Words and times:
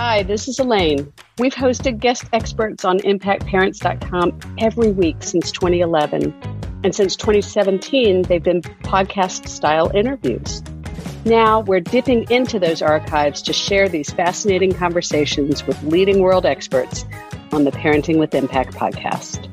Hi, 0.00 0.22
this 0.22 0.46
is 0.46 0.60
Elaine. 0.60 1.12
We've 1.38 1.56
hosted 1.56 1.98
guest 1.98 2.26
experts 2.32 2.84
on 2.84 3.00
impactparents.com 3.00 4.38
every 4.58 4.92
week 4.92 5.16
since 5.24 5.50
2011. 5.50 6.32
And 6.84 6.94
since 6.94 7.16
2017, 7.16 8.22
they've 8.22 8.40
been 8.40 8.62
podcast 8.62 9.48
style 9.48 9.90
interviews. 9.92 10.62
Now 11.24 11.62
we're 11.62 11.80
dipping 11.80 12.30
into 12.30 12.60
those 12.60 12.80
archives 12.80 13.42
to 13.42 13.52
share 13.52 13.88
these 13.88 14.08
fascinating 14.10 14.72
conversations 14.72 15.66
with 15.66 15.82
leading 15.82 16.20
world 16.20 16.46
experts 16.46 17.04
on 17.50 17.64
the 17.64 17.72
Parenting 17.72 18.20
with 18.20 18.36
Impact 18.36 18.74
podcast. 18.74 19.52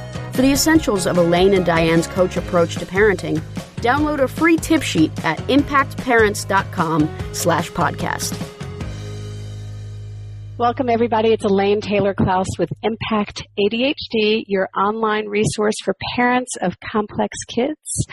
For 0.31 0.41
the 0.43 0.51
essentials 0.53 1.07
of 1.07 1.17
Elaine 1.17 1.53
and 1.53 1.65
Diane's 1.65 2.07
coach 2.07 2.37
approach 2.37 2.75
to 2.77 2.85
parenting, 2.85 3.41
download 3.81 4.19
a 4.21 4.27
free 4.29 4.55
tip 4.55 4.81
sheet 4.81 5.11
at 5.25 5.37
impactparents.com 5.39 7.09
slash 7.33 7.69
podcast. 7.71 8.51
Welcome, 10.57 10.89
everybody. 10.89 11.33
It's 11.33 11.43
Elaine 11.43 11.81
Taylor 11.81 12.13
Klaus 12.13 12.45
with 12.57 12.69
Impact 12.81 13.47
ADHD, 13.59 14.43
your 14.47 14.69
online 14.77 15.27
resource 15.27 15.75
for 15.83 15.95
parents 16.15 16.55
of 16.61 16.75
complex 16.79 17.35
kids. 17.47 18.05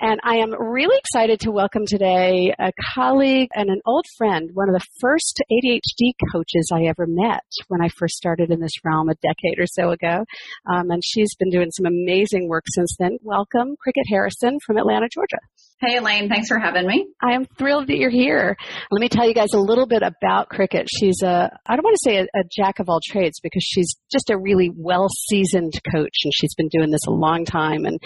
And 0.00 0.20
I 0.24 0.36
am 0.36 0.52
really 0.52 0.96
excited 0.98 1.40
to 1.40 1.50
welcome 1.50 1.84
today 1.86 2.54
a 2.58 2.72
colleague 2.94 3.50
and 3.54 3.68
an 3.68 3.80
old 3.86 4.06
friend, 4.16 4.50
one 4.54 4.68
of 4.68 4.74
the 4.74 4.86
first 5.00 5.42
ADHD 5.50 6.12
coaches 6.32 6.70
I 6.72 6.84
ever 6.84 7.06
met 7.06 7.44
when 7.68 7.82
I 7.82 7.88
first 7.88 8.14
started 8.14 8.50
in 8.50 8.60
this 8.60 8.72
realm 8.84 9.08
a 9.08 9.14
decade 9.16 9.58
or 9.58 9.66
so 9.66 9.90
ago. 9.90 10.24
Um, 10.72 10.90
and 10.90 11.02
she's 11.04 11.34
been 11.36 11.50
doing 11.50 11.70
some 11.70 11.86
amazing 11.86 12.48
work 12.48 12.64
since 12.68 12.96
then. 12.98 13.18
Welcome, 13.22 13.76
Cricket 13.80 14.04
Harrison 14.08 14.58
from 14.66 14.78
Atlanta, 14.78 15.08
Georgia. 15.12 15.38
Hey, 15.84 15.96
Elaine. 15.96 16.28
Thanks 16.28 16.46
for 16.46 16.60
having 16.60 16.86
me. 16.86 17.08
I 17.20 17.34
am 17.34 17.44
thrilled 17.58 17.88
that 17.88 17.96
you're 17.96 18.08
here. 18.08 18.56
Let 18.92 19.00
me 19.00 19.08
tell 19.08 19.26
you 19.26 19.34
guys 19.34 19.52
a 19.52 19.58
little 19.58 19.88
bit 19.88 20.02
about 20.02 20.48
Cricket. 20.48 20.86
She's 20.88 21.20
a, 21.24 21.50
I 21.66 21.74
don't 21.74 21.82
want 21.82 21.96
to 21.96 22.08
say 22.08 22.18
a, 22.18 22.22
a 22.22 22.44
jack 22.56 22.78
of 22.78 22.88
all 22.88 23.00
trades 23.04 23.40
because 23.42 23.64
she's 23.64 23.96
just 24.12 24.30
a 24.30 24.38
really 24.38 24.70
well 24.76 25.08
seasoned 25.28 25.72
coach 25.92 26.14
and 26.22 26.32
she's 26.32 26.54
been 26.54 26.68
doing 26.68 26.92
this 26.92 27.04
a 27.08 27.10
long 27.10 27.44
time 27.44 27.84
and 27.84 27.98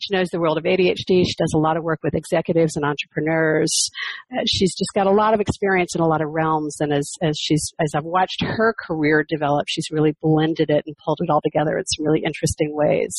she 0.00 0.16
knows 0.16 0.28
the 0.28 0.40
world 0.40 0.56
of 0.56 0.64
ADHD. 0.64 1.24
She 1.26 1.34
does 1.38 1.52
a 1.54 1.58
lot 1.58 1.76
of 1.76 1.84
work 1.84 2.00
with 2.02 2.14
executives 2.14 2.76
and 2.76 2.84
entrepreneurs. 2.84 3.90
Uh, 4.32 4.42
she's 4.46 4.74
just 4.74 4.90
got 4.94 5.06
a 5.06 5.12
lot 5.12 5.34
of 5.34 5.40
experience 5.40 5.94
in 5.94 6.00
a 6.00 6.06
lot 6.06 6.20
of 6.20 6.28
realms, 6.30 6.76
and 6.80 6.92
as 6.92 7.10
as 7.22 7.38
she's 7.38 7.72
as 7.80 7.92
I've 7.94 8.04
watched 8.04 8.42
her 8.42 8.74
career 8.86 9.24
develop, 9.28 9.66
she's 9.68 9.86
really 9.90 10.14
blended 10.20 10.70
it 10.70 10.82
and 10.86 10.96
pulled 11.04 11.18
it 11.20 11.30
all 11.30 11.40
together 11.44 11.78
in 11.78 11.84
some 11.84 12.06
really 12.06 12.22
interesting 12.24 12.74
ways. 12.74 13.14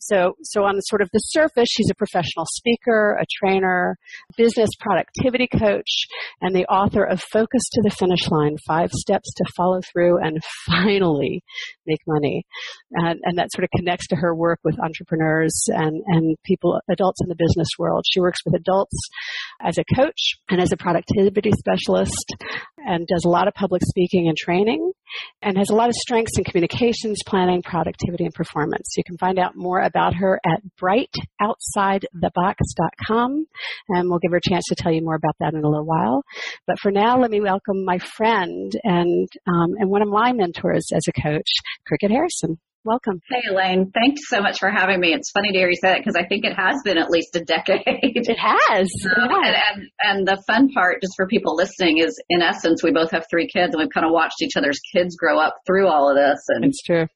So 0.00 0.34
so 0.42 0.64
on 0.64 0.80
sort 0.82 1.02
of 1.02 1.10
the 1.12 1.18
surface, 1.18 1.68
she's 1.70 1.90
a 1.90 1.94
professional 1.94 2.46
speaker, 2.52 3.18
a 3.20 3.26
trainer, 3.40 3.96
business 4.36 4.70
productivity 4.78 5.48
coach, 5.48 6.06
and 6.40 6.54
the 6.54 6.66
author 6.66 7.04
of 7.04 7.20
Focus 7.20 7.62
to 7.72 7.82
the 7.82 7.90
Finish 7.90 8.30
Line: 8.30 8.56
Five 8.66 8.90
Steps 8.92 9.32
to 9.34 9.44
Follow 9.56 9.80
Through 9.92 10.18
and 10.22 10.38
Finally 10.66 11.42
Make 11.86 12.00
Money, 12.06 12.44
and, 12.92 13.20
and 13.24 13.38
that 13.38 13.50
sort 13.52 13.64
of 13.64 13.70
connects 13.76 14.06
to 14.08 14.16
her 14.16 14.34
work 14.34 14.60
with 14.64 14.78
entrepreneurs 14.80 15.64
and 15.68 16.02
and 16.06 16.36
people, 16.44 16.80
adults 16.90 17.20
in 17.22 17.28
the 17.28 17.34
business 17.34 17.45
business 17.46 17.68
world. 17.78 18.04
She 18.10 18.20
works 18.20 18.40
with 18.44 18.54
adults 18.54 18.98
as 19.60 19.78
a 19.78 19.84
coach 19.94 20.34
and 20.48 20.60
as 20.60 20.72
a 20.72 20.76
productivity 20.76 21.52
specialist 21.52 22.34
and 22.78 23.06
does 23.06 23.24
a 23.24 23.28
lot 23.28 23.46
of 23.48 23.54
public 23.54 23.82
speaking 23.84 24.28
and 24.28 24.36
training 24.36 24.92
and 25.42 25.58
has 25.58 25.70
a 25.70 25.74
lot 25.74 25.88
of 25.88 25.94
strengths 25.94 26.38
in 26.38 26.44
communications, 26.44 27.18
planning, 27.26 27.62
productivity, 27.62 28.24
and 28.24 28.34
performance. 28.34 28.94
You 28.96 29.02
can 29.04 29.18
find 29.18 29.38
out 29.38 29.56
more 29.56 29.80
about 29.80 30.14
her 30.14 30.40
at 30.44 30.60
brightoutsidethebox.com 30.80 33.46
and 33.88 34.10
we'll 34.10 34.18
give 34.18 34.32
her 34.32 34.38
a 34.38 34.48
chance 34.48 34.64
to 34.68 34.74
tell 34.74 34.92
you 34.92 35.02
more 35.02 35.16
about 35.16 35.36
that 35.40 35.54
in 35.54 35.64
a 35.64 35.68
little 35.68 35.86
while. 35.86 36.22
But 36.66 36.80
for 36.80 36.90
now, 36.90 37.20
let 37.20 37.30
me 37.30 37.40
welcome 37.40 37.84
my 37.84 37.98
friend 37.98 38.72
and, 38.84 39.28
um, 39.46 39.74
and 39.78 39.90
one 39.90 40.02
of 40.02 40.08
my 40.08 40.32
mentors 40.32 40.88
as 40.94 41.06
a 41.08 41.12
coach, 41.12 41.48
Cricket 41.86 42.10
Harrison. 42.10 42.58
Welcome. 42.86 43.20
Hey, 43.28 43.42
Elaine. 43.50 43.90
Thanks 43.90 44.28
so 44.28 44.40
much 44.40 44.60
for 44.60 44.70
having 44.70 45.00
me. 45.00 45.12
It's 45.12 45.32
funny 45.32 45.50
to 45.50 45.58
hear 45.58 45.68
you 45.68 45.74
say 45.74 45.88
that 45.88 45.98
because 45.98 46.14
I 46.14 46.24
think 46.24 46.44
it 46.44 46.54
has 46.56 46.76
been 46.84 46.98
at 46.98 47.10
least 47.10 47.34
a 47.34 47.40
decade. 47.40 47.82
It 47.84 48.38
has. 48.38 48.88
Um, 49.16 49.30
and, 49.44 49.56
and, 49.56 49.90
and, 50.02 50.28
the 50.28 50.42
fun 50.46 50.68
part, 50.70 51.00
just 51.00 51.14
for 51.16 51.26
people 51.26 51.56
listening, 51.56 51.98
is 51.98 52.20
in 52.28 52.42
essence, 52.42 52.82
we 52.82 52.92
both 52.92 53.10
have 53.12 53.24
three 53.30 53.48
kids 53.48 53.74
and 53.74 53.80
we've 53.80 53.90
kind 53.92 54.04
of 54.06 54.12
watched 54.12 54.42
each 54.42 54.56
other's 54.56 54.78
kids 54.94 55.16
grow 55.16 55.40
up 55.40 55.54
through 55.66 55.88
all 55.88 56.10
of 56.10 56.16
this. 56.16 56.38
And 56.48 56.64
it's 56.64 56.82
true. 56.82 57.06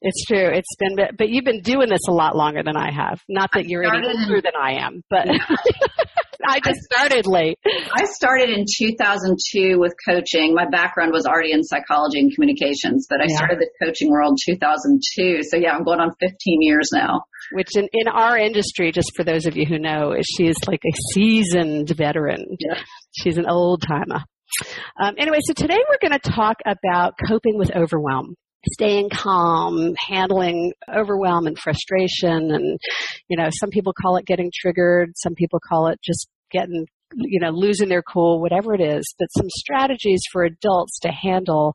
It's 0.00 0.24
true. 0.24 0.48
It's 0.48 0.74
been, 0.78 0.96
but 1.16 1.28
you've 1.28 1.44
been 1.44 1.60
doing 1.60 1.88
this 1.88 2.08
a 2.08 2.12
lot 2.12 2.36
longer 2.36 2.62
than 2.62 2.76
I 2.76 2.90
have. 2.90 3.20
Not 3.28 3.50
that 3.54 3.66
you're 3.66 3.84
any 3.84 4.06
older 4.06 4.40
than 4.40 4.52
I 4.60 4.84
am, 4.84 5.02
but 5.10 5.28
I 6.46 6.60
just 6.60 6.80
started 6.82 7.26
late. 7.26 7.58
I 7.92 8.04
started 8.04 8.50
in 8.50 8.64
2002 8.78 9.78
with 9.78 9.94
coaching. 10.06 10.54
My 10.54 10.68
background 10.68 11.12
was 11.12 11.26
already 11.26 11.52
in 11.52 11.62
psychology 11.62 12.20
and 12.20 12.34
communications, 12.34 13.06
but 13.08 13.20
I 13.20 13.26
yeah. 13.28 13.36
started 13.36 13.58
the 13.58 13.70
coaching 13.84 14.10
world 14.10 14.38
2002. 14.44 15.42
So 15.42 15.56
yeah, 15.56 15.72
I'm 15.72 15.84
going 15.84 16.00
on 16.00 16.10
15 16.20 16.36
years 16.60 16.90
now. 16.92 17.22
Which 17.52 17.76
in, 17.76 17.88
in 17.92 18.08
our 18.08 18.38
industry, 18.38 18.92
just 18.92 19.12
for 19.16 19.24
those 19.24 19.46
of 19.46 19.56
you 19.56 19.66
who 19.66 19.78
know, 19.78 20.12
is 20.12 20.26
she's 20.36 20.56
like 20.66 20.82
a 20.84 20.96
seasoned 21.12 21.90
veteran. 21.90 22.56
Yeah. 22.58 22.80
She's 23.12 23.38
an 23.38 23.46
old 23.48 23.82
timer. 23.86 24.24
Um, 25.00 25.14
anyway, 25.18 25.38
so 25.42 25.52
today 25.52 25.78
we're 25.88 26.08
going 26.08 26.18
to 26.18 26.30
talk 26.30 26.58
about 26.66 27.14
coping 27.26 27.58
with 27.58 27.74
overwhelm 27.74 28.36
staying 28.72 29.10
calm, 29.10 29.94
handling 30.08 30.72
overwhelm 30.88 31.46
and 31.46 31.58
frustration. 31.58 32.50
And, 32.50 32.78
you 33.28 33.36
know, 33.36 33.48
some 33.50 33.70
people 33.70 33.92
call 34.00 34.16
it 34.16 34.26
getting 34.26 34.50
triggered. 34.54 35.12
Some 35.16 35.34
people 35.34 35.60
call 35.66 35.88
it 35.88 36.00
just 36.02 36.28
getting, 36.54 36.86
you 37.14 37.40
know, 37.40 37.50
losing 37.50 37.88
their 37.88 38.02
cool, 38.02 38.40
whatever 38.40 38.74
it 38.74 38.80
is. 38.80 39.04
But 39.18 39.28
some 39.36 39.48
strategies 39.50 40.22
for 40.32 40.44
adults 40.44 40.98
to 41.00 41.08
handle 41.08 41.74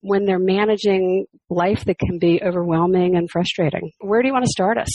when 0.00 0.24
they're 0.24 0.38
managing 0.38 1.26
life 1.48 1.84
that 1.86 1.98
can 1.98 2.18
be 2.18 2.42
overwhelming 2.42 3.16
and 3.16 3.30
frustrating. 3.30 3.92
Where 4.00 4.20
do 4.20 4.28
you 4.28 4.34
want 4.34 4.44
to 4.44 4.50
start 4.50 4.76
us? 4.78 4.90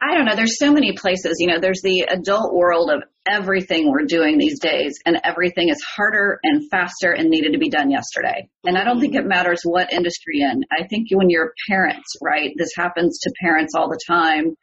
I 0.00 0.14
don't 0.14 0.24
know. 0.24 0.34
There's 0.34 0.58
so 0.58 0.72
many 0.72 0.94
places. 0.96 1.36
You 1.38 1.46
know, 1.46 1.60
there's 1.60 1.82
the 1.82 2.06
adult 2.10 2.52
world 2.52 2.90
of 2.90 3.02
everything 3.28 3.88
we're 3.88 4.04
doing 4.04 4.36
these 4.36 4.58
days, 4.58 4.98
and 5.06 5.20
everything 5.22 5.68
is 5.68 5.80
harder 5.80 6.40
and 6.42 6.68
faster 6.70 7.12
and 7.12 7.28
needed 7.28 7.52
to 7.52 7.58
be 7.58 7.68
done 7.68 7.90
yesterday. 7.90 8.48
And 8.64 8.76
I 8.76 8.82
don't 8.82 9.00
think 9.00 9.14
it 9.14 9.24
matters 9.24 9.60
what 9.62 9.92
industry 9.92 10.40
in. 10.40 10.64
I 10.72 10.88
think 10.88 11.08
when 11.12 11.30
you're 11.30 11.52
parents, 11.68 12.16
right, 12.20 12.50
this 12.56 12.70
happens 12.76 13.20
to 13.20 13.32
parents 13.40 13.74
all 13.76 13.88
the 13.88 14.00
time. 14.06 14.56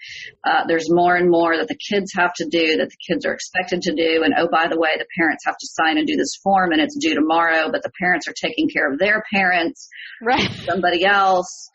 Uh, 0.43 0.65
there's 0.67 0.91
more 0.91 1.15
and 1.15 1.29
more 1.29 1.55
that 1.55 1.69
the 1.69 1.79
kids 1.89 2.11
have 2.15 2.33
to 2.33 2.47
do, 2.49 2.77
that 2.77 2.89
the 2.89 3.13
kids 3.13 3.25
are 3.25 3.33
expected 3.33 3.81
to 3.83 3.95
do. 3.95 4.23
And 4.23 4.33
oh, 4.37 4.49
by 4.51 4.67
the 4.67 4.79
way, 4.79 4.89
the 4.97 5.07
parents 5.17 5.45
have 5.45 5.57
to 5.57 5.67
sign 5.67 5.97
and 5.97 6.05
do 6.05 6.17
this 6.17 6.37
form, 6.43 6.73
and 6.73 6.81
it's 6.81 6.97
due 6.97 7.15
tomorrow, 7.15 7.71
but 7.71 7.81
the 7.83 7.91
parents 7.97 8.27
are 8.27 8.33
taking 8.33 8.67
care 8.67 8.91
of 8.91 8.99
their 8.99 9.23
parents, 9.31 9.87
right? 10.21 10.51
Somebody 10.65 11.05
else. 11.05 11.69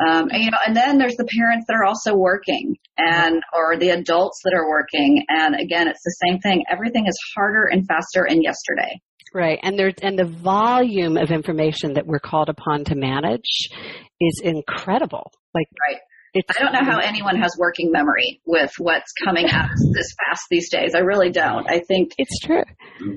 Um, 0.00 0.28
and, 0.30 0.42
you 0.42 0.50
know, 0.50 0.58
and 0.66 0.76
then 0.76 0.98
there's 0.98 1.16
the 1.16 1.28
parents 1.38 1.66
that 1.68 1.74
are 1.74 1.84
also 1.84 2.14
working 2.14 2.76
and, 2.98 3.42
or 3.52 3.76
the 3.76 3.90
adults 3.90 4.40
that 4.44 4.54
are 4.54 4.68
working. 4.68 5.24
And 5.28 5.54
again, 5.54 5.86
it's 5.86 6.02
the 6.02 6.16
same 6.26 6.40
thing. 6.40 6.64
Everything 6.70 7.06
is 7.06 7.16
harder 7.36 7.66
and 7.66 7.86
faster 7.86 8.24
and 8.24 8.42
yesterday. 8.42 9.00
Right. 9.34 9.58
And 9.62 9.78
there's, 9.78 9.94
and 10.02 10.18
the 10.18 10.24
volume 10.24 11.16
of 11.16 11.30
information 11.30 11.94
that 11.94 12.06
we're 12.06 12.20
called 12.20 12.48
upon 12.48 12.84
to 12.84 12.94
manage 12.94 13.68
is 14.20 14.40
incredible. 14.42 15.30
Like, 15.54 15.68
right. 15.88 16.00
I 16.34 16.62
don't 16.62 16.72
know 16.72 16.90
how 16.90 16.98
anyone 16.98 17.36
has 17.36 17.54
working 17.58 17.92
memory 17.92 18.40
with 18.46 18.72
what's 18.78 19.12
coming 19.22 19.46
at 19.50 19.66
us 19.66 19.90
this 19.94 20.14
fast 20.26 20.44
these 20.50 20.70
days. 20.70 20.94
I 20.94 21.00
really 21.00 21.30
don't. 21.30 21.70
I 21.70 21.80
think 21.80 22.12
it's 22.16 22.38
true. 22.40 22.62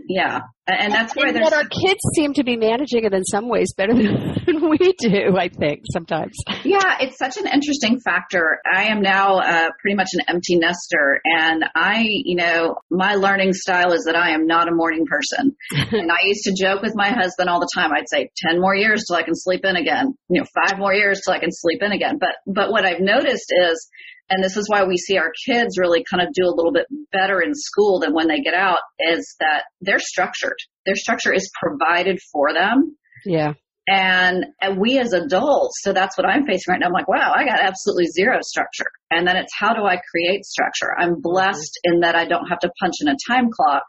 Yeah. 0.10 0.42
And 0.68 0.92
that's 0.92 1.16
why 1.16 1.32
there's. 1.32 1.52
our 1.54 1.64
kids 1.64 2.00
seem 2.16 2.34
to 2.34 2.44
be 2.44 2.58
managing 2.58 3.04
it 3.04 3.14
in 3.14 3.24
some 3.24 3.48
ways 3.48 3.74
better 3.78 3.94
than 3.94 4.68
we 4.68 4.94
do, 4.98 5.38
I 5.38 5.50
think, 5.50 5.82
sometimes. 5.94 6.36
Yeah, 6.64 6.98
it's 7.02 7.20
such 7.20 7.38
an 7.38 7.46
interesting 7.46 8.00
factor. 8.00 8.60
I 8.72 8.86
am 8.86 9.02
now 9.02 9.38
uh, 9.38 9.70
pretty 9.80 9.96
much 9.96 10.10
an 10.14 10.22
empty 10.28 10.58
nester, 10.58 11.22
and 11.24 11.66
I, 11.76 12.04
you 12.08 12.36
know, 12.36 12.78
my 12.90 13.14
learning 13.14 13.54
style 13.54 13.94
is 13.94 14.06
that 14.06 14.16
I 14.16 14.32
am 14.32 14.48
not 14.48 14.68
a 14.68 14.74
morning 14.74 15.06
person. 15.06 15.56
and 15.92 16.12
I 16.12 16.26
used 16.26 16.46
to 16.46 16.56
joke 16.60 16.82
with 16.82 16.94
my 16.96 17.10
husband 17.10 17.48
all 17.48 17.60
the 17.60 17.70
time. 17.76 17.92
I'd 17.94 18.10
say, 18.10 18.32
10 18.50 18.60
more 18.60 18.76
years 18.76 19.04
till 19.08 19.18
I 19.18 19.24
can 19.24 19.36
sleep 19.36 19.64
in 19.66 19.76
again, 19.76 20.16
you 20.30 20.42
know, 20.42 20.48
five 20.66 20.80
more 20.80 20.94
years 20.94 21.22
till 21.24 21.36
I 21.36 21.40
can 21.40 21.52
sleep 21.52 21.84
in 21.84 21.92
again. 21.92 22.18
But, 22.20 22.38
but 22.48 22.72
what 22.72 22.86
I've 22.86 23.02
noticed 23.02 23.54
is, 23.56 23.88
and 24.30 24.44
this 24.44 24.58
is 24.58 24.68
why 24.70 24.84
we 24.86 24.98
see 24.98 25.18
our 25.18 25.32
kids 25.48 25.78
really 25.78 26.04
kind 26.10 26.26
of 26.26 26.34
do 26.34 26.46
a 26.46 26.56
little 26.56 26.72
bit 26.72 26.88
better 27.12 27.42
in 27.42 27.54
school 27.54 28.00
than 28.00 28.14
when 28.14 28.28
they 28.28 28.40
get 28.40 28.54
out 28.54 28.80
is 29.00 29.36
that 29.40 29.66
they're 29.82 30.00
structured. 30.00 30.58
Their 30.86 30.96
structure 30.96 31.34
is 31.34 31.52
provided 31.62 32.20
for 32.32 32.54
them. 32.54 32.96
Yeah. 33.26 33.54
And, 33.88 34.46
and 34.60 34.80
we 34.80 34.98
as 34.98 35.14
adults, 35.14 35.76
so 35.84 35.94
that's 35.94 36.18
what 36.18 36.26
I'm 36.26 36.48
facing 36.48 36.72
right 36.72 36.80
now. 36.80 36.88
I'm 36.88 36.94
like, 36.94 37.08
wow, 37.08 37.34
I 37.36 37.46
got 37.46 37.60
absolutely 37.60 38.08
zero 38.08 38.40
structure. 38.42 38.90
And 39.12 39.28
then 39.28 39.38
it's 39.38 39.54
how 39.56 39.76
do 39.76 39.84
I 39.84 40.02
create 40.10 40.44
structure? 40.44 40.90
I'm 40.98 41.22
blessed 41.22 41.78
mm-hmm. 41.86 41.96
in 41.96 42.00
that 42.02 42.16
I 42.16 42.26
don't 42.26 42.48
have 42.48 42.60
to 42.60 42.72
punch 42.82 42.96
in 43.02 43.10
a 43.10 43.16
time 43.30 43.50
clock, 43.52 43.84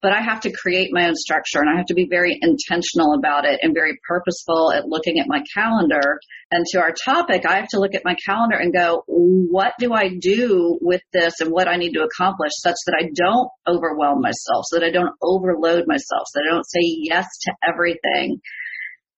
but 0.00 0.12
I 0.12 0.22
have 0.22 0.40
to 0.42 0.52
create 0.52 0.90
my 0.92 1.08
own 1.08 1.14
structure 1.14 1.60
and 1.60 1.68
I 1.68 1.76
have 1.76 1.86
to 1.86 1.94
be 1.94 2.06
very 2.08 2.38
intentional 2.40 3.14
about 3.14 3.44
it 3.44 3.58
and 3.62 3.74
very 3.74 3.98
purposeful 4.06 4.72
at 4.72 4.86
looking 4.86 5.18
at 5.18 5.26
my 5.26 5.42
calendar. 5.52 6.20
And 6.50 6.64
to 6.70 6.80
our 6.80 6.92
topic, 6.92 7.44
I 7.44 7.56
have 7.56 7.68
to 7.70 7.80
look 7.80 7.94
at 7.94 8.04
my 8.04 8.16
calendar 8.24 8.56
and 8.56 8.72
go, 8.72 9.02
what 9.06 9.72
do 9.78 9.92
I 9.92 10.10
do 10.20 10.78
with 10.80 11.02
this 11.12 11.40
and 11.40 11.50
what 11.50 11.68
I 11.68 11.76
need 11.76 11.92
to 11.94 12.04
accomplish 12.04 12.52
such 12.54 12.76
that 12.86 12.96
I 12.98 13.10
don't 13.14 13.48
overwhelm 13.66 14.20
myself, 14.20 14.64
so 14.66 14.78
that 14.78 14.86
I 14.86 14.90
don't 14.90 15.14
overload 15.22 15.84
myself, 15.86 16.26
so 16.26 16.40
that 16.40 16.48
I 16.48 16.54
don't 16.54 16.68
say 16.68 16.80
yes 16.82 17.26
to 17.42 17.52
everything 17.68 18.40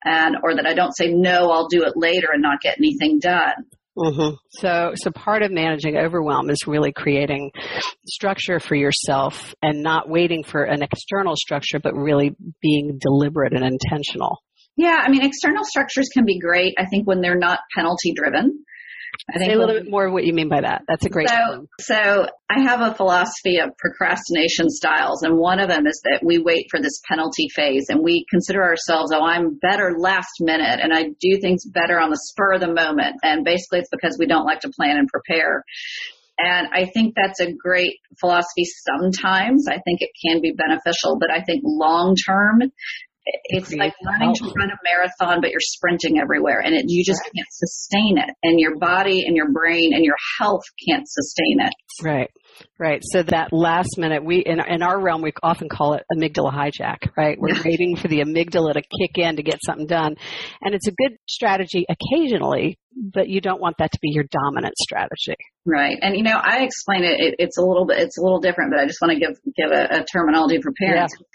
and, 0.05 0.37
or 0.43 0.57
that 0.57 0.67
I 0.67 0.75
don't 0.75 0.97
say 0.97 1.13
no, 1.13 1.51
I'll 1.51 1.69
do 1.69 1.85
it 1.85 1.93
later 1.95 2.29
and 2.33 2.43
not 2.43 2.61
get 2.61 2.79
anything 2.79 3.19
done. 3.19 3.67
Mm-hmm. 4.01 4.37
So, 4.51 4.93
so 4.95 5.11
part 5.11 5.43
of 5.43 5.53
managing 5.53 5.97
overwhelm 5.97 6.49
is 6.49 6.67
really 6.67 6.93
creating 6.93 7.51
structure 8.07 8.59
for 8.59 8.75
yourself 8.75 9.55
and 9.63 9.83
not 9.83 10.09
waiting 10.09 10.43
for 10.43 10.65
an 10.65 10.83
external 10.83 11.37
structure, 11.37 11.79
but 11.79 11.95
really 11.95 12.35
being 12.63 12.99
deliberate 12.99 13.53
and 13.53 13.65
intentional. 13.65 14.39
Yeah, 14.77 15.03
I 15.05 15.11
mean, 15.11 15.23
external 15.23 15.65
structures 15.65 16.09
can 16.13 16.25
be 16.25 16.39
great. 16.39 16.75
I 16.79 16.87
think 16.87 17.07
when 17.07 17.21
they're 17.21 17.39
not 17.39 17.61
penalty 17.77 18.15
driven. 18.15 18.65
I 19.29 19.39
think 19.39 19.51
Say 19.51 19.57
a 19.57 19.59
little 19.59 19.75
bit 19.75 19.91
more 19.91 20.07
of 20.07 20.13
what 20.13 20.25
you 20.25 20.33
mean 20.33 20.49
by 20.49 20.61
that. 20.63 20.83
That's 20.89 21.05
a 21.05 21.09
great. 21.09 21.29
So, 21.29 21.67
so 21.81 22.27
I 22.49 22.63
have 22.63 22.81
a 22.81 22.95
philosophy 22.95 23.59
of 23.59 23.77
procrastination 23.77 24.71
styles, 24.71 25.23
and 25.23 25.37
one 25.37 25.61
of 25.61 25.69
them 25.69 25.87
is 25.87 26.01
that 26.05 26.21
we 26.25 26.39
wait 26.39 26.67
for 26.71 26.81
this 26.81 27.01
penalty 27.09 27.49
phase, 27.55 27.87
and 27.89 28.01
we 28.03 28.25
consider 28.31 28.63
ourselves, 28.63 29.13
oh, 29.15 29.23
I'm 29.23 29.59
better 29.59 29.95
last 29.99 30.41
minute, 30.41 30.81
and 30.83 30.93
I 30.93 31.11
do 31.21 31.39
things 31.41 31.65
better 31.67 32.01
on 32.01 32.11
the 32.11 32.17
spur 32.17 32.55
of 32.55 32.61
the 32.61 32.73
moment, 32.73 33.17
and 33.23 33.45
basically 33.45 33.81
it's 33.81 33.91
because 33.91 34.17
we 34.19 34.27
don't 34.27 34.47
like 34.47 34.61
to 34.61 34.71
plan 34.71 34.97
and 34.97 35.09
prepare. 35.09 35.65
And 36.39 36.69
I 36.73 36.87
think 36.87 37.15
that's 37.15 37.41
a 37.41 37.53
great 37.53 37.99
philosophy 38.19 38.65
sometimes. 38.65 39.67
I 39.69 39.79
think 39.85 40.01
it 40.01 40.11
can 40.27 40.41
be 40.41 40.53
beneficial, 40.53 41.19
but 41.19 41.31
I 41.31 41.43
think 41.43 41.61
long 41.65 42.17
term, 42.17 42.63
it's 43.45 43.73
like 43.73 43.95
learning 44.03 44.35
to 44.37 44.45
run 44.57 44.71
a 44.71 44.79
marathon, 44.85 45.41
but 45.41 45.51
you're 45.51 45.61
sprinting 45.61 46.19
everywhere 46.19 46.61
and 46.61 46.75
it, 46.75 46.85
you 46.89 47.05
just 47.05 47.21
right. 47.21 47.33
can't 47.37 47.49
sustain 47.51 48.19
it. 48.19 48.35
And 48.43 48.59
your 48.59 48.79
body 48.79 49.25
and 49.27 49.37
your 49.37 49.51
brain 49.53 49.93
and 49.95 50.05
your 50.05 50.17
health 50.39 50.63
can't 50.89 51.09
sustain 51.09 51.61
it. 51.61 51.73
Right. 52.03 52.31
Right. 52.79 53.03
So 53.05 53.23
that 53.25 53.53
last 53.53 53.99
minute, 53.99 54.25
we 54.25 54.39
in, 54.39 54.61
in 54.61 54.83
our 54.83 55.01
realm, 55.01 55.23
we 55.23 55.33
often 55.43 55.69
call 55.69 55.95
it 55.95 56.03
amygdala 56.13 56.53
hijack. 56.53 57.11
Right. 57.17 57.39
We're 57.39 57.55
yeah. 57.55 57.63
waiting 57.65 57.97
for 57.97 58.09
the 58.09 58.21
amygdala 58.21 58.75
to 58.75 58.83
kick 58.83 59.17
in 59.17 59.37
to 59.37 59.43
get 59.43 59.61
something 59.65 59.87
done, 59.87 60.17
and 60.61 60.75
it's 60.75 60.89
a 60.89 60.93
good 60.93 61.17
strategy 61.29 61.87
occasionally, 61.89 62.79
but 62.97 63.29
you 63.29 63.41
don't 63.41 63.61
want 63.61 63.77
that 63.79 63.93
to 63.93 63.99
be 64.01 64.11
your 64.11 64.25
dominant 64.31 64.75
strategy. 64.79 65.37
Right. 65.65 65.97
And 66.01 66.17
you 66.17 66.23
know, 66.23 66.37
I 66.37 66.63
explain 66.63 67.05
it, 67.05 67.21
it 67.21 67.35
it's 67.39 67.59
a 67.59 67.63
little 67.63 67.87
bit, 67.87 67.99
it's 67.99 68.19
a 68.19 68.23
little 68.23 68.41
different, 68.41 68.73
but 68.73 68.81
I 68.81 68.87
just 68.87 69.01
want 69.01 69.15
to 69.15 69.21
give 69.21 69.37
give 69.57 69.71
a, 69.71 70.01
a 70.01 70.05
terminology 70.05 70.61
for 70.61 70.73
parents. 70.73 71.15
Yeah 71.19 71.27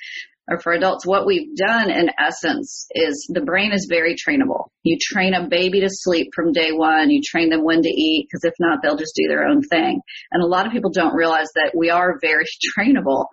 or 0.48 0.60
for 0.60 0.74
adults, 0.74 1.06
what 1.06 1.26
we've 1.26 1.56
done 1.56 1.90
in 1.90 2.10
essence 2.20 2.86
is 2.92 3.28
the 3.34 3.42
brain 3.42 3.72
is 3.74 3.88
very 3.90 4.16
trainable. 4.16 4.66
You 4.84 4.98
train 5.02 5.34
a 5.34 5.48
baby 5.48 5.82
to 5.82 5.90
sleep 5.90 6.30
from 6.36 6.52
day 6.52 6.72
one. 6.72 7.10
You 7.10 7.22
train 7.26 7.50
them 7.50 7.64
when 7.64 7.82
to 7.82 7.90
eat 7.90 8.28
because 8.30 8.44
if 8.44 8.54
not, 8.60 8.80
they'll 8.82 8.98
just 8.98 9.16
do 9.16 9.28
their 9.28 9.48
own 9.48 9.62
thing. 9.64 10.02
And 10.32 10.44
a 10.44 10.48
lot 10.48 10.68
of 10.68 10.72
people 10.72 10.92
don't 10.92 11.16
realize 11.16 11.48
that 11.56 11.74
we 11.76 11.90
are 11.90 12.20
very 12.22 12.46
trainable. 12.78 13.26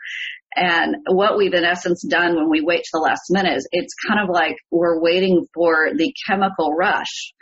And 0.54 0.96
what 1.06 1.36
we've 1.36 1.54
in 1.54 1.64
essence 1.64 2.02
done 2.06 2.36
when 2.36 2.50
we 2.50 2.60
wait 2.60 2.82
to 2.82 2.90
the 2.92 3.00
last 3.00 3.22
minute 3.30 3.56
is 3.56 3.68
it's 3.72 3.94
kind 4.06 4.20
of 4.20 4.28
like 4.32 4.56
we're 4.70 5.00
waiting 5.00 5.46
for 5.54 5.90
the 5.94 6.14
chemical 6.26 6.74
rush 6.74 7.32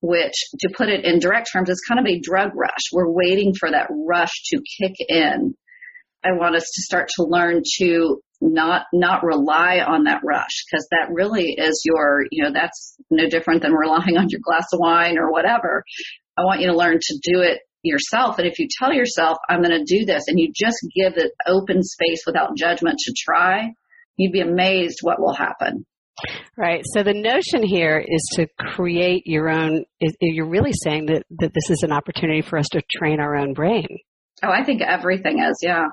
which 0.00 0.34
to 0.60 0.68
put 0.76 0.88
it 0.88 1.04
in 1.04 1.18
direct 1.18 1.48
terms 1.52 1.68
is 1.68 1.82
kind 1.86 1.98
of 1.98 2.06
a 2.06 2.20
drug 2.20 2.50
rush. 2.54 2.92
We're 2.92 3.10
waiting 3.10 3.52
for 3.58 3.70
that 3.70 3.88
rush 3.90 4.30
to 4.50 4.62
kick 4.80 4.94
in. 5.08 5.54
I 6.24 6.32
want 6.32 6.56
us 6.56 6.70
to 6.74 6.82
start 6.82 7.08
to 7.16 7.24
learn 7.24 7.62
to 7.78 8.20
not 8.40 8.86
not 8.92 9.24
rely 9.24 9.80
on 9.80 10.04
that 10.04 10.20
rush 10.24 10.64
because 10.64 10.86
that 10.90 11.08
really 11.12 11.54
is 11.58 11.82
your 11.84 12.24
you 12.30 12.44
know 12.44 12.52
that's 12.52 12.96
no 13.10 13.28
different 13.28 13.62
than 13.62 13.72
relying 13.72 14.16
on 14.16 14.28
your 14.28 14.40
glass 14.42 14.66
of 14.72 14.78
wine 14.78 15.18
or 15.18 15.30
whatever 15.30 15.82
i 16.36 16.42
want 16.42 16.60
you 16.60 16.68
to 16.68 16.76
learn 16.76 16.98
to 17.00 17.18
do 17.22 17.40
it 17.40 17.60
yourself 17.82 18.38
and 18.38 18.46
if 18.46 18.58
you 18.58 18.68
tell 18.78 18.92
yourself 18.92 19.38
i'm 19.48 19.62
going 19.62 19.84
to 19.84 19.84
do 19.84 20.04
this 20.04 20.24
and 20.28 20.38
you 20.38 20.52
just 20.54 20.78
give 20.94 21.14
it 21.16 21.32
open 21.46 21.82
space 21.82 22.22
without 22.26 22.56
judgment 22.56 22.98
to 22.98 23.12
try 23.16 23.72
you'd 24.16 24.32
be 24.32 24.40
amazed 24.40 24.98
what 25.02 25.20
will 25.20 25.34
happen 25.34 25.84
Right. 26.56 26.82
So 26.94 27.04
the 27.04 27.14
notion 27.14 27.62
here 27.62 28.04
is 28.04 28.22
to 28.32 28.48
create 28.58 29.22
your 29.26 29.48
own. 29.48 29.84
You're 30.20 30.48
really 30.48 30.72
saying 30.72 31.06
that 31.06 31.22
that 31.38 31.54
this 31.54 31.70
is 31.70 31.84
an 31.84 31.92
opportunity 31.92 32.42
for 32.42 32.58
us 32.58 32.66
to 32.72 32.82
train 32.90 33.20
our 33.20 33.36
own 33.36 33.54
brain. 33.54 33.86
Oh, 34.42 34.50
I 34.50 34.64
think 34.64 34.82
everything 34.82 35.38
is. 35.38 35.60
Yeah. 35.62 35.86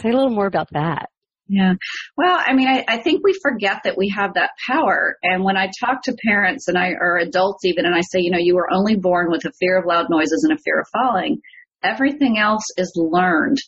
Say 0.00 0.10
a 0.10 0.12
little 0.12 0.30
more 0.30 0.46
about 0.46 0.68
that. 0.72 1.08
Yeah. 1.46 1.74
Well, 2.16 2.40
I 2.44 2.54
mean, 2.54 2.68
I, 2.68 2.84
I 2.88 2.98
think 2.98 3.22
we 3.22 3.38
forget 3.42 3.82
that 3.84 3.98
we 3.98 4.14
have 4.16 4.34
that 4.34 4.50
power. 4.66 5.16
And 5.22 5.44
when 5.44 5.56
I 5.56 5.70
talk 5.78 6.02
to 6.04 6.16
parents 6.26 6.68
and 6.68 6.78
I, 6.78 6.92
or 6.98 7.18
adults 7.18 7.64
even, 7.64 7.84
and 7.84 7.94
I 7.94 8.00
say, 8.00 8.20
you 8.20 8.30
know, 8.30 8.38
you 8.38 8.54
were 8.54 8.72
only 8.72 8.96
born 8.96 9.30
with 9.30 9.44
a 9.44 9.52
fear 9.60 9.78
of 9.78 9.86
loud 9.86 10.06
noises 10.08 10.46
and 10.48 10.58
a 10.58 10.62
fear 10.62 10.80
of 10.80 10.86
falling, 10.92 11.40
everything 11.82 12.38
else 12.38 12.64
is 12.78 12.92
learned. 12.96 13.58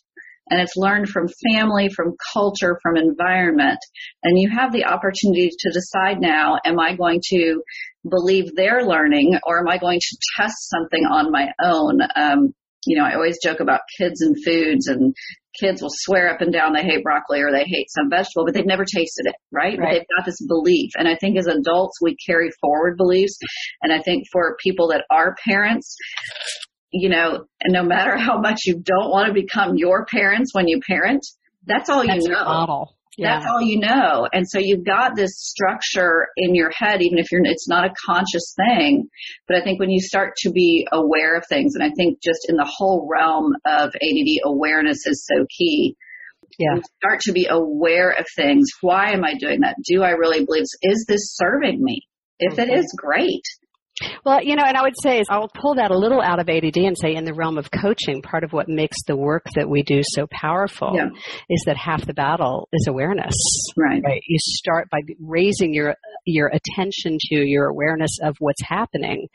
And 0.49 0.61
it's 0.61 0.77
learned 0.77 1.09
from 1.09 1.27
family, 1.51 1.89
from 1.89 2.15
culture, 2.33 2.79
from 2.81 2.95
environment. 2.95 3.79
And 4.23 4.39
you 4.39 4.49
have 4.49 4.71
the 4.71 4.85
opportunity 4.85 5.49
to 5.49 5.71
decide 5.71 6.21
now, 6.21 6.57
am 6.63 6.79
I 6.79 6.95
going 6.95 7.21
to 7.31 7.61
believe 8.09 8.55
their 8.55 8.85
learning 8.85 9.37
or 9.45 9.59
am 9.59 9.67
I 9.67 9.77
going 9.77 9.99
to 9.99 10.17
test 10.37 10.69
something 10.69 11.03
on 11.03 11.31
my 11.31 11.49
own? 11.61 11.99
Um, 12.15 12.53
you 12.85 12.97
know, 12.97 13.03
I 13.03 13.15
always 13.15 13.37
joke 13.43 13.59
about 13.59 13.81
kids 13.97 14.21
and 14.21 14.35
foods 14.43 14.87
and 14.87 15.13
kids 15.59 15.81
will 15.81 15.91
swear 15.91 16.29
up 16.29 16.41
and 16.41 16.51
down 16.51 16.73
they 16.73 16.83
hate 16.83 17.03
broccoli 17.03 17.41
or 17.41 17.51
they 17.51 17.65
hate 17.65 17.87
some 17.89 18.09
vegetable, 18.09 18.45
but 18.45 18.53
they've 18.53 18.65
never 18.65 18.85
tasted 18.85 19.25
it, 19.25 19.35
right? 19.51 19.77
right. 19.77 19.79
But 19.79 19.89
they've 19.91 20.17
got 20.17 20.25
this 20.25 20.45
belief. 20.45 20.91
And 20.97 21.07
I 21.07 21.15
think 21.15 21.37
as 21.37 21.47
adults, 21.47 21.99
we 22.01 22.15
carry 22.25 22.49
forward 22.61 22.97
beliefs. 22.97 23.37
And 23.81 23.91
I 23.93 24.01
think 24.01 24.25
for 24.31 24.57
people 24.63 24.89
that 24.89 25.05
are 25.09 25.35
parents, 25.47 25.95
you 26.91 27.09
know, 27.09 27.45
and 27.61 27.73
no 27.73 27.83
matter 27.83 28.17
how 28.17 28.39
much 28.39 28.61
you 28.65 28.75
don't 28.75 29.09
want 29.09 29.27
to 29.27 29.33
become 29.33 29.75
your 29.75 30.05
parents 30.05 30.53
when 30.53 30.67
you 30.67 30.79
parent, 30.87 31.25
that's 31.65 31.89
all 31.89 32.05
that's 32.05 32.25
you 32.25 32.31
know. 32.31 32.43
Model. 32.43 32.96
Yeah. 33.17 33.39
That's 33.39 33.51
all 33.51 33.61
you 33.61 33.79
know. 33.79 34.27
And 34.31 34.47
so 34.47 34.59
you've 34.59 34.85
got 34.85 35.15
this 35.15 35.31
structure 35.39 36.27
in 36.37 36.53
your 36.53 36.69
head, 36.71 37.01
even 37.01 37.17
if 37.17 37.31
you're, 37.31 37.41
it's 37.43 37.67
not 37.67 37.83
a 37.83 37.93
conscious 38.05 38.55
thing. 38.55 39.09
But 39.47 39.57
I 39.57 39.63
think 39.63 39.79
when 39.79 39.89
you 39.89 39.99
start 39.99 40.35
to 40.43 40.51
be 40.51 40.87
aware 40.91 41.35
of 41.35 41.43
things, 41.49 41.73
and 41.73 41.83
I 41.83 41.91
think 41.97 42.21
just 42.21 42.47
in 42.47 42.57
the 42.57 42.71
whole 42.71 43.09
realm 43.11 43.53
of 43.65 43.89
ADD, 43.89 44.41
awareness 44.45 45.07
is 45.07 45.25
so 45.25 45.45
key. 45.57 45.95
Yeah. 46.59 46.79
start 47.03 47.19
to 47.21 47.33
be 47.33 47.47
aware 47.49 48.11
of 48.11 48.25
things. 48.35 48.67
Why 48.81 49.11
am 49.11 49.23
I 49.23 49.35
doing 49.35 49.61
that? 49.61 49.75
Do 49.83 50.01
I 50.01 50.11
really 50.11 50.45
believe, 50.45 50.63
is 50.81 51.05
this 51.07 51.35
serving 51.35 51.83
me? 51.83 52.01
If 52.39 52.53
mm-hmm. 52.53 52.71
it 52.71 52.79
is, 52.79 52.95
great. 52.97 53.43
Well, 54.25 54.43
you 54.43 54.55
know, 54.55 54.63
and 54.65 54.77
I 54.77 54.83
would 54.83 54.95
say 55.01 55.19
is 55.19 55.27
I'll 55.29 55.49
pull 55.49 55.75
that 55.75 55.91
a 55.91 55.97
little 55.97 56.21
out 56.21 56.39
of 56.39 56.49
ADD 56.49 56.77
and 56.77 56.97
say 56.97 57.15
in 57.15 57.25
the 57.25 57.33
realm 57.33 57.57
of 57.57 57.71
coaching, 57.71 58.21
part 58.21 58.43
of 58.43 58.53
what 58.53 58.69
makes 58.69 58.97
the 59.07 59.15
work 59.15 59.45
that 59.55 59.69
we 59.69 59.83
do 59.83 60.01
so 60.03 60.27
powerful 60.31 60.91
yeah. 60.93 61.09
is 61.49 61.63
that 61.65 61.77
half 61.77 62.05
the 62.05 62.13
battle 62.13 62.69
is 62.73 62.87
awareness. 62.87 63.35
Right. 63.75 64.01
right. 64.03 64.21
You 64.27 64.37
start 64.39 64.89
by 64.91 64.99
raising 65.19 65.73
your 65.73 65.95
your 66.25 66.47
attention 66.47 67.17
to 67.29 67.35
your 67.35 67.65
awareness 67.65 68.17
of 68.21 68.35
what's 68.39 68.61
happening, 68.63 69.27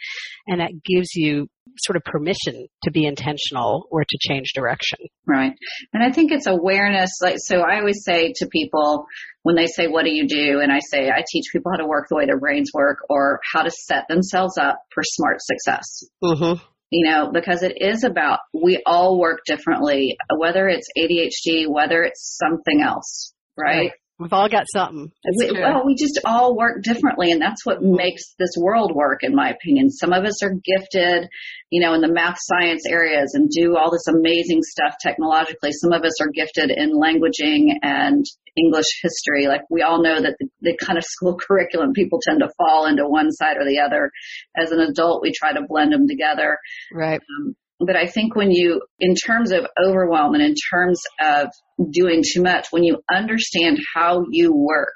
and 0.46 0.60
that 0.60 0.72
gives 0.84 1.14
you 1.14 1.48
sort 1.78 1.96
of 1.96 2.04
permission 2.04 2.66
to 2.84 2.90
be 2.90 3.06
intentional 3.06 3.86
or 3.90 4.04
to 4.04 4.18
change 4.20 4.52
direction. 4.54 4.98
Right. 5.26 5.52
And 5.92 6.02
I 6.02 6.10
think 6.10 6.32
it's 6.32 6.46
awareness. 6.46 7.10
Like, 7.22 7.36
so 7.38 7.60
I 7.60 7.78
always 7.78 8.02
say 8.04 8.32
to 8.36 8.46
people 8.46 9.06
when 9.42 9.56
they 9.56 9.66
say, 9.66 9.86
what 9.86 10.04
do 10.04 10.10
you 10.10 10.26
do? 10.26 10.60
And 10.60 10.72
I 10.72 10.80
say, 10.80 11.08
I 11.08 11.24
teach 11.30 11.46
people 11.52 11.72
how 11.72 11.82
to 11.82 11.88
work 11.88 12.06
the 12.08 12.16
way 12.16 12.26
their 12.26 12.38
brains 12.38 12.70
work 12.74 12.98
or 13.08 13.40
how 13.52 13.62
to 13.62 13.70
set 13.70 14.04
themselves 14.08 14.58
up 14.58 14.78
for 14.94 15.02
smart 15.04 15.38
success. 15.40 16.04
Mm-hmm. 16.22 16.62
You 16.90 17.10
know, 17.10 17.30
because 17.32 17.62
it 17.62 17.74
is 17.80 18.04
about, 18.04 18.40
we 18.52 18.82
all 18.84 19.18
work 19.18 19.40
differently, 19.46 20.16
whether 20.36 20.68
it's 20.68 20.88
ADHD, 20.98 21.66
whether 21.66 22.02
it's 22.02 22.38
something 22.38 22.82
else, 22.82 23.32
right? 23.56 23.66
right. 23.66 23.92
We've 24.22 24.32
all 24.32 24.48
got 24.48 24.66
something. 24.72 25.10
We, 25.36 25.50
well, 25.50 25.84
we 25.84 25.96
just 25.96 26.20
all 26.24 26.56
work 26.56 26.82
differently, 26.82 27.32
and 27.32 27.42
that's 27.42 27.66
what 27.66 27.82
makes 27.82 28.34
this 28.38 28.54
world 28.56 28.94
work, 28.94 29.20
in 29.22 29.34
my 29.34 29.50
opinion. 29.50 29.90
Some 29.90 30.12
of 30.12 30.24
us 30.24 30.44
are 30.44 30.54
gifted, 30.54 31.28
you 31.70 31.82
know, 31.82 31.94
in 31.94 32.02
the 32.02 32.12
math 32.12 32.38
science 32.38 32.84
areas 32.88 33.32
and 33.34 33.50
do 33.50 33.76
all 33.76 33.90
this 33.90 34.06
amazing 34.06 34.60
stuff 34.62 34.94
technologically. 35.02 35.72
Some 35.72 35.92
of 35.92 36.04
us 36.04 36.20
are 36.20 36.28
gifted 36.28 36.70
in 36.70 36.92
languaging 36.92 37.78
and 37.82 38.24
English 38.56 38.86
history. 39.02 39.48
Like 39.48 39.62
we 39.70 39.82
all 39.82 40.02
know 40.02 40.20
that 40.20 40.36
the, 40.38 40.48
the 40.60 40.76
kind 40.76 40.98
of 40.98 41.04
school 41.04 41.36
curriculum 41.48 41.92
people 41.92 42.20
tend 42.22 42.40
to 42.40 42.52
fall 42.56 42.86
into 42.86 43.08
one 43.08 43.32
side 43.32 43.56
or 43.56 43.64
the 43.64 43.80
other. 43.80 44.12
As 44.56 44.70
an 44.70 44.80
adult, 44.80 45.22
we 45.22 45.32
try 45.32 45.52
to 45.52 45.66
blend 45.66 45.92
them 45.92 46.06
together. 46.06 46.58
Right. 46.92 47.20
Um, 47.40 47.56
but 47.86 47.96
I 47.96 48.06
think 48.06 48.36
when 48.36 48.50
you, 48.50 48.82
in 48.98 49.14
terms 49.14 49.52
of 49.52 49.66
overwhelm 49.82 50.34
and 50.34 50.42
in 50.42 50.54
terms 50.72 51.00
of 51.20 51.48
doing 51.90 52.22
too 52.24 52.42
much, 52.42 52.68
when 52.70 52.84
you 52.84 53.02
understand 53.12 53.78
how 53.94 54.24
you 54.30 54.54
work, 54.54 54.94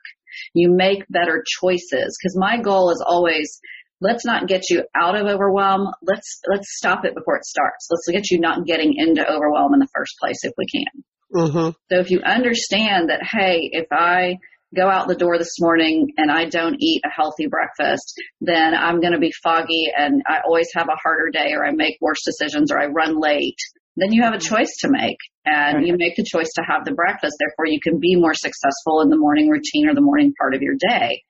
you 0.55 0.71
make 0.71 1.05
better 1.09 1.45
choices. 1.61 2.19
Cause 2.23 2.37
my 2.37 2.61
goal 2.61 2.91
is 2.91 3.03
always, 3.05 3.61
let's 4.01 4.25
not 4.25 4.49
get 4.49 4.69
you 4.71 4.85
out 4.95 5.17
of 5.17 5.27
overwhelm. 5.27 5.89
Let's, 6.03 6.41
let's 6.51 6.77
stop 6.77 7.05
it 7.05 7.15
before 7.15 7.37
it 7.37 7.45
starts. 7.45 7.89
Let's 7.91 8.09
get 8.11 8.31
you 8.31 8.41
not 8.41 8.67
getting 8.67 8.95
into 8.97 9.27
overwhelm 9.27 9.75
in 9.75 9.81
the 9.81 9.89
first 9.95 10.15
place 10.21 10.39
if 10.43 10.53
we 10.59 10.67
can. 10.67 11.05
Mm-hmm. 11.35 11.71
So 11.91 12.01
if 12.01 12.11
you 12.11 12.21
understand 12.21 13.11
that, 13.11 13.23
hey, 13.23 13.69
if 13.73 13.87
I 13.91 14.39
go 14.77 14.89
out 14.89 15.09
the 15.09 15.15
door 15.15 15.39
this 15.39 15.57
morning 15.61 16.13
and 16.17 16.31
I 16.31 16.45
don't 16.45 16.77
eat 16.79 17.03
a 17.05 17.11
healthy 17.11 17.47
breakfast, 17.49 18.15
then 18.41 18.75
I'm 18.75 19.01
going 19.01 19.15
to 19.15 19.19
be 19.19 19.33
foggy 19.43 19.87
and 19.97 20.23
I 20.27 20.41
always 20.45 20.69
have 20.75 20.89
a 20.89 21.01
harder 21.03 21.31
day 21.31 21.53
or 21.55 21.67
I 21.67 21.73
make 21.73 21.97
worse 22.01 22.23
decisions 22.25 22.71
or 22.71 22.79
I 22.79 22.87
run 22.87 23.19
late. 23.21 23.59
Then 23.97 24.13
you 24.13 24.23
have 24.23 24.35
a 24.35 24.39
choice 24.39 24.77
to 24.81 24.89
make 24.91 25.17
and 25.47 25.87
you 25.87 25.97
make 25.97 26.17
the 26.17 26.25
choice 26.25 26.53
to 26.57 26.63
have 26.69 26.85
the 26.85 26.93
breakfast. 26.93 27.37
Therefore 27.39 27.67
you 27.67 27.81
can 27.83 27.99
be 27.99 28.15
more 28.15 28.35
successful 28.35 29.01
in 29.01 29.09
the 29.09 29.17
morning 29.17 29.49
routine 29.49 29.89
or 29.89 29.95
the 29.95 30.03
morning 30.03 30.35
part 30.39 30.55
of 30.55 30.61
your 30.61 30.75
day. 30.79 31.23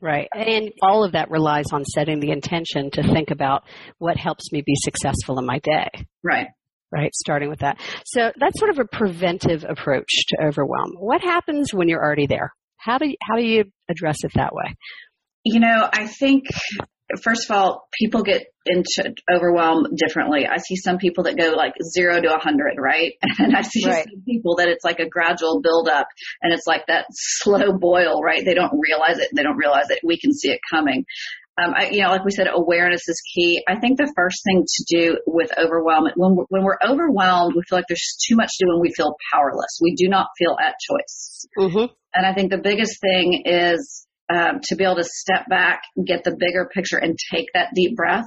Right. 0.00 0.28
And 0.34 0.72
all 0.82 1.04
of 1.04 1.12
that 1.12 1.30
relies 1.30 1.66
on 1.72 1.84
setting 1.84 2.20
the 2.20 2.30
intention 2.30 2.90
to 2.92 3.02
think 3.02 3.30
about 3.30 3.64
what 3.98 4.16
helps 4.16 4.50
me 4.52 4.62
be 4.64 4.74
successful 4.76 5.38
in 5.38 5.46
my 5.46 5.60
day. 5.60 5.88
Right 6.22 6.48
right? 6.94 7.12
Starting 7.14 7.48
with 7.48 7.58
that. 7.58 7.80
So 8.06 8.30
that's 8.38 8.58
sort 8.58 8.70
of 8.70 8.78
a 8.78 8.84
preventive 8.84 9.64
approach 9.68 10.26
to 10.28 10.46
overwhelm. 10.46 10.92
What 10.96 11.22
happens 11.22 11.74
when 11.74 11.88
you're 11.88 12.02
already 12.02 12.28
there? 12.28 12.52
How 12.84 12.98
do 12.98 13.08
you, 13.08 13.16
how 13.22 13.36
do 13.36 13.44
you 13.44 13.64
address 13.88 14.18
it 14.24 14.32
that 14.34 14.54
way? 14.54 14.76
You 15.44 15.60
know, 15.60 15.88
I 15.92 16.06
think 16.06 16.44
first 17.22 17.48
of 17.48 17.56
all, 17.56 17.86
people 17.98 18.22
get 18.22 18.46
into 18.66 19.14
overwhelmed 19.32 19.88
differently. 19.96 20.46
I 20.46 20.56
see 20.58 20.76
some 20.76 20.98
people 20.98 21.24
that 21.24 21.36
go 21.36 21.50
like 21.50 21.74
zero 21.94 22.20
to 22.20 22.34
a 22.34 22.38
hundred, 22.38 22.76
right? 22.78 23.12
And 23.38 23.54
I 23.56 23.62
see 23.62 23.86
right. 23.86 24.04
some 24.04 24.22
people 24.26 24.56
that 24.56 24.68
it's 24.68 24.84
like 24.84 25.00
a 25.00 25.08
gradual 25.08 25.60
build 25.60 25.88
up 25.88 26.06
and 26.42 26.52
it's 26.52 26.66
like 26.66 26.86
that 26.88 27.06
slow 27.10 27.76
boil, 27.78 28.22
right? 28.22 28.42
They 28.44 28.54
don't 28.54 28.72
realize 28.78 29.18
it. 29.18 29.28
They 29.34 29.42
don't 29.42 29.56
realize 29.56 29.90
it. 29.90 30.00
We 30.04 30.18
can 30.18 30.32
see 30.32 30.50
it 30.50 30.60
coming. 30.70 31.04
Um, 31.56 31.72
I, 31.76 31.90
you 31.90 32.02
know, 32.02 32.10
like 32.10 32.24
we 32.24 32.32
said, 32.32 32.48
awareness 32.52 33.08
is 33.08 33.22
key. 33.34 33.62
I 33.68 33.78
think 33.78 33.96
the 33.96 34.12
first 34.16 34.42
thing 34.44 34.64
to 34.66 34.84
do 34.88 35.18
with 35.26 35.50
overwhelm, 35.56 36.08
when 36.16 36.34
we're, 36.34 36.44
when 36.48 36.64
we're 36.64 36.78
overwhelmed, 36.84 37.54
we 37.54 37.62
feel 37.68 37.78
like 37.78 37.86
there's 37.88 38.16
too 38.28 38.34
much 38.34 38.50
to 38.58 38.66
do 38.66 38.72
and 38.72 38.80
we 38.80 38.92
feel 38.92 39.14
powerless. 39.32 39.78
We 39.80 39.94
do 39.94 40.08
not 40.08 40.28
feel 40.36 40.56
at 40.60 40.74
choice. 40.80 41.46
Mm-hmm. 41.56 41.92
And 42.14 42.26
I 42.26 42.34
think 42.34 42.50
the 42.50 42.58
biggest 42.58 43.00
thing 43.00 43.42
is 43.44 44.06
um, 44.32 44.60
to 44.64 44.76
be 44.76 44.84
able 44.84 44.96
to 44.96 45.04
step 45.04 45.48
back, 45.48 45.82
get 46.04 46.24
the 46.24 46.36
bigger 46.36 46.68
picture, 46.72 46.98
and 46.98 47.16
take 47.32 47.46
that 47.54 47.68
deep 47.74 47.94
breath. 47.94 48.26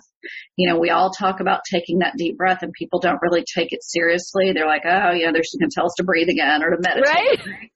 You 0.56 0.70
know, 0.70 0.80
we 0.80 0.90
all 0.90 1.12
talk 1.12 1.40
about 1.40 1.62
taking 1.70 2.00
that 2.00 2.14
deep 2.18 2.38
breath, 2.38 2.60
and 2.62 2.72
people 2.74 3.00
don't 3.00 3.20
really 3.22 3.44
take 3.56 3.70
it 3.72 3.84
seriously. 3.84 4.52
They're 4.54 4.68
like, 4.68 4.84
"Oh, 4.86 5.12
yeah, 5.14 5.32
they're 5.32 5.42
going 5.42 5.70
to 5.70 5.74
tell 5.74 5.86
us 5.86 5.96
to 5.98 6.04
breathe 6.04 6.30
again 6.30 6.64
or 6.64 6.72
to 6.72 6.78
meditate." 6.80 7.46
Right. 7.46 7.72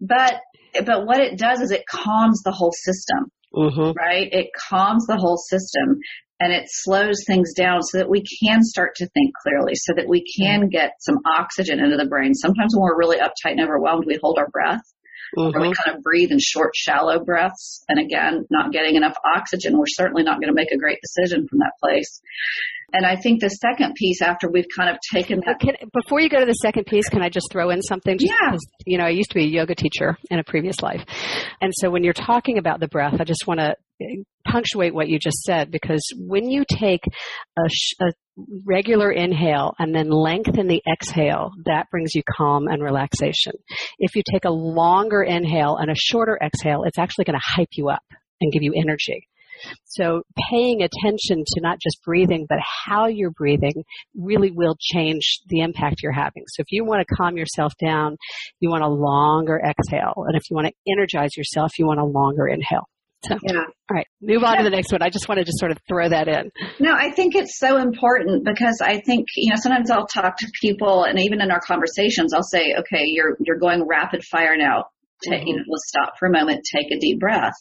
But 0.00 0.40
but 0.84 1.06
what 1.06 1.20
it 1.20 1.38
does 1.38 1.60
is 1.60 1.70
it 1.70 1.86
calms 1.88 2.42
the 2.42 2.50
whole 2.50 2.72
system. 2.72 3.30
Mm-hmm. 3.54 3.92
Right? 3.96 4.28
It 4.32 4.50
calms 4.68 5.06
the 5.06 5.16
whole 5.16 5.36
system 5.36 5.98
and 6.40 6.52
it 6.52 6.64
slows 6.66 7.24
things 7.26 7.54
down 7.54 7.82
so 7.82 7.98
that 7.98 8.10
we 8.10 8.24
can 8.42 8.62
start 8.62 8.96
to 8.96 9.06
think 9.06 9.32
clearly, 9.42 9.74
so 9.74 9.92
that 9.96 10.08
we 10.08 10.24
can 10.36 10.68
get 10.68 10.94
some 11.00 11.18
oxygen 11.24 11.78
into 11.78 11.96
the 11.96 12.06
brain. 12.06 12.34
Sometimes 12.34 12.74
when 12.74 12.82
we're 12.82 12.98
really 12.98 13.18
uptight 13.18 13.52
and 13.52 13.60
overwhelmed, 13.60 14.04
we 14.06 14.18
hold 14.20 14.38
our 14.38 14.48
breath. 14.48 14.82
Mm-hmm. 15.38 15.56
Or 15.56 15.62
we 15.62 15.72
kind 15.72 15.96
of 15.96 16.02
breathe 16.02 16.30
in 16.30 16.38
short, 16.38 16.72
shallow 16.74 17.24
breaths. 17.24 17.84
And 17.88 17.98
again, 17.98 18.44
not 18.50 18.70
getting 18.70 18.96
enough 18.96 19.16
oxygen, 19.36 19.78
we're 19.78 19.86
certainly 19.86 20.24
not 20.24 20.40
going 20.40 20.48
to 20.48 20.54
make 20.54 20.72
a 20.72 20.78
great 20.78 20.98
decision 21.00 21.46
from 21.48 21.60
that 21.60 21.72
place. 21.82 22.20
And 22.92 23.06
I 23.06 23.16
think 23.16 23.40
the 23.40 23.48
second 23.48 23.94
piece 23.94 24.20
after 24.20 24.50
we've 24.50 24.66
kind 24.76 24.90
of 24.90 24.96
taken 25.12 25.40
that. 25.46 25.60
Can, 25.60 25.74
before 25.92 26.20
you 26.20 26.28
go 26.28 26.40
to 26.40 26.46
the 26.46 26.52
second 26.52 26.84
piece, 26.84 27.08
can 27.08 27.22
I 27.22 27.28
just 27.28 27.50
throw 27.50 27.70
in 27.70 27.82
something? 27.82 28.18
Just 28.18 28.30
yeah. 28.30 28.50
Because, 28.50 28.66
you 28.86 28.98
know, 28.98 29.04
I 29.04 29.10
used 29.10 29.30
to 29.30 29.34
be 29.34 29.44
a 29.44 29.48
yoga 29.48 29.74
teacher 29.74 30.16
in 30.30 30.38
a 30.38 30.44
previous 30.44 30.80
life. 30.82 31.02
And 31.60 31.72
so 31.74 31.90
when 31.90 32.04
you're 32.04 32.12
talking 32.12 32.58
about 32.58 32.80
the 32.80 32.88
breath, 32.88 33.20
I 33.20 33.24
just 33.24 33.46
want 33.46 33.60
to 33.60 33.76
eh, 34.02 34.22
punctuate 34.46 34.94
what 34.94 35.08
you 35.08 35.18
just 35.18 35.42
said 35.42 35.70
because 35.70 36.02
when 36.18 36.50
you 36.50 36.64
take 36.68 37.02
a, 37.56 37.68
sh- 37.68 37.94
a, 38.00 38.12
regular 38.64 39.12
inhale 39.12 39.74
and 39.78 39.94
then 39.94 40.08
lengthen 40.08 40.66
the 40.66 40.82
exhale, 40.90 41.50
that 41.66 41.90
brings 41.90 42.14
you 42.14 42.22
calm 42.36 42.66
and 42.66 42.82
relaxation. 42.82 43.52
If 43.98 44.16
you 44.16 44.22
take 44.30 44.46
a 44.46 44.50
longer 44.50 45.22
inhale 45.22 45.76
and 45.76 45.90
a 45.90 45.94
shorter 45.94 46.38
exhale, 46.42 46.84
it's 46.84 46.98
actually 46.98 47.24
going 47.24 47.38
to 47.38 47.44
hype 47.44 47.68
you 47.72 47.90
up 47.90 48.02
and 48.40 48.52
give 48.52 48.62
you 48.62 48.72
energy. 48.74 49.28
So 49.84 50.22
paying 50.50 50.82
attention 50.82 51.44
to 51.46 51.60
not 51.60 51.78
just 51.80 51.98
breathing, 52.04 52.46
but 52.48 52.58
how 52.60 53.06
you're 53.06 53.30
breathing 53.30 53.84
really 54.16 54.50
will 54.50 54.76
change 54.80 55.40
the 55.48 55.60
impact 55.60 56.02
you're 56.02 56.12
having. 56.12 56.44
So 56.48 56.60
if 56.60 56.66
you 56.70 56.84
want 56.84 57.06
to 57.06 57.14
calm 57.14 57.36
yourself 57.36 57.72
down, 57.84 58.16
you 58.60 58.70
want 58.70 58.84
a 58.84 58.88
longer 58.88 59.60
exhale. 59.60 60.24
And 60.26 60.36
if 60.36 60.42
you 60.50 60.56
want 60.56 60.68
to 60.68 60.92
energize 60.92 61.36
yourself, 61.36 61.78
you 61.78 61.86
want 61.86 62.00
a 62.00 62.04
longer 62.04 62.46
inhale. 62.46 62.88
So, 63.24 63.38
yeah. 63.44 63.60
All 63.88 63.96
right, 63.96 64.06
move 64.20 64.42
on 64.42 64.56
to 64.56 64.64
the 64.64 64.70
next 64.70 64.90
one. 64.90 65.00
I 65.00 65.08
just 65.08 65.28
wanted 65.28 65.46
to 65.46 65.52
sort 65.54 65.70
of 65.70 65.78
throw 65.86 66.08
that 66.08 66.26
in. 66.26 66.50
No, 66.80 66.92
I 66.92 67.12
think 67.12 67.36
it's 67.36 67.56
so 67.56 67.76
important 67.76 68.44
because 68.44 68.80
I 68.82 69.00
think 69.00 69.28
you 69.36 69.50
know 69.50 69.56
sometimes 69.60 69.92
I'll 69.92 70.08
talk 70.08 70.38
to 70.38 70.50
people, 70.60 71.04
and 71.04 71.20
even 71.20 71.40
in 71.40 71.52
our 71.52 71.60
conversations, 71.60 72.34
I'll 72.34 72.42
say, 72.42 72.74
"Okay, 72.80 73.04
you're 73.04 73.36
you're 73.38 73.58
going 73.58 73.86
rapid 73.86 74.24
fire 74.24 74.56
now. 74.56 74.86
Take, 75.22 75.46
you 75.46 75.54
mm-hmm. 75.54 75.58
know, 75.58 75.64
let's 75.68 75.88
stop 75.88 76.14
for 76.18 76.26
a 76.26 76.32
moment, 76.32 76.66
take 76.74 76.90
a 76.92 76.98
deep 76.98 77.20
breath. 77.20 77.54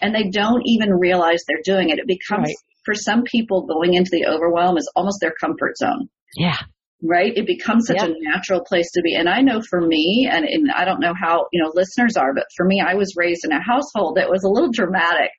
And 0.00 0.14
they 0.14 0.30
don't 0.30 0.62
even 0.64 0.92
realize 0.92 1.40
they're 1.46 1.74
doing 1.74 1.90
it. 1.90 1.98
It 1.98 2.06
becomes, 2.06 2.48
right. 2.48 2.56
for 2.84 2.94
some 2.94 3.24
people, 3.24 3.66
going 3.66 3.94
into 3.94 4.10
the 4.12 4.26
overwhelm 4.26 4.76
is 4.76 4.90
almost 4.94 5.18
their 5.20 5.34
comfort 5.40 5.76
zone. 5.76 6.08
Yeah. 6.36 6.58
Right? 7.02 7.32
It 7.36 7.46
becomes 7.46 7.88
such 7.88 8.02
a 8.02 8.14
natural 8.20 8.64
place 8.64 8.90
to 8.94 9.02
be. 9.02 9.14
And 9.14 9.28
I 9.28 9.42
know 9.42 9.60
for 9.60 9.80
me, 9.80 10.28
and, 10.32 10.46
and 10.46 10.70
I 10.74 10.86
don't 10.86 11.00
know 11.00 11.12
how, 11.14 11.44
you 11.52 11.62
know, 11.62 11.70
listeners 11.74 12.16
are, 12.16 12.32
but 12.34 12.46
for 12.56 12.66
me, 12.66 12.82
I 12.84 12.94
was 12.94 13.14
raised 13.16 13.44
in 13.44 13.52
a 13.52 13.62
household 13.62 14.16
that 14.16 14.30
was 14.30 14.44
a 14.44 14.48
little 14.48 14.70
dramatic. 14.72 15.30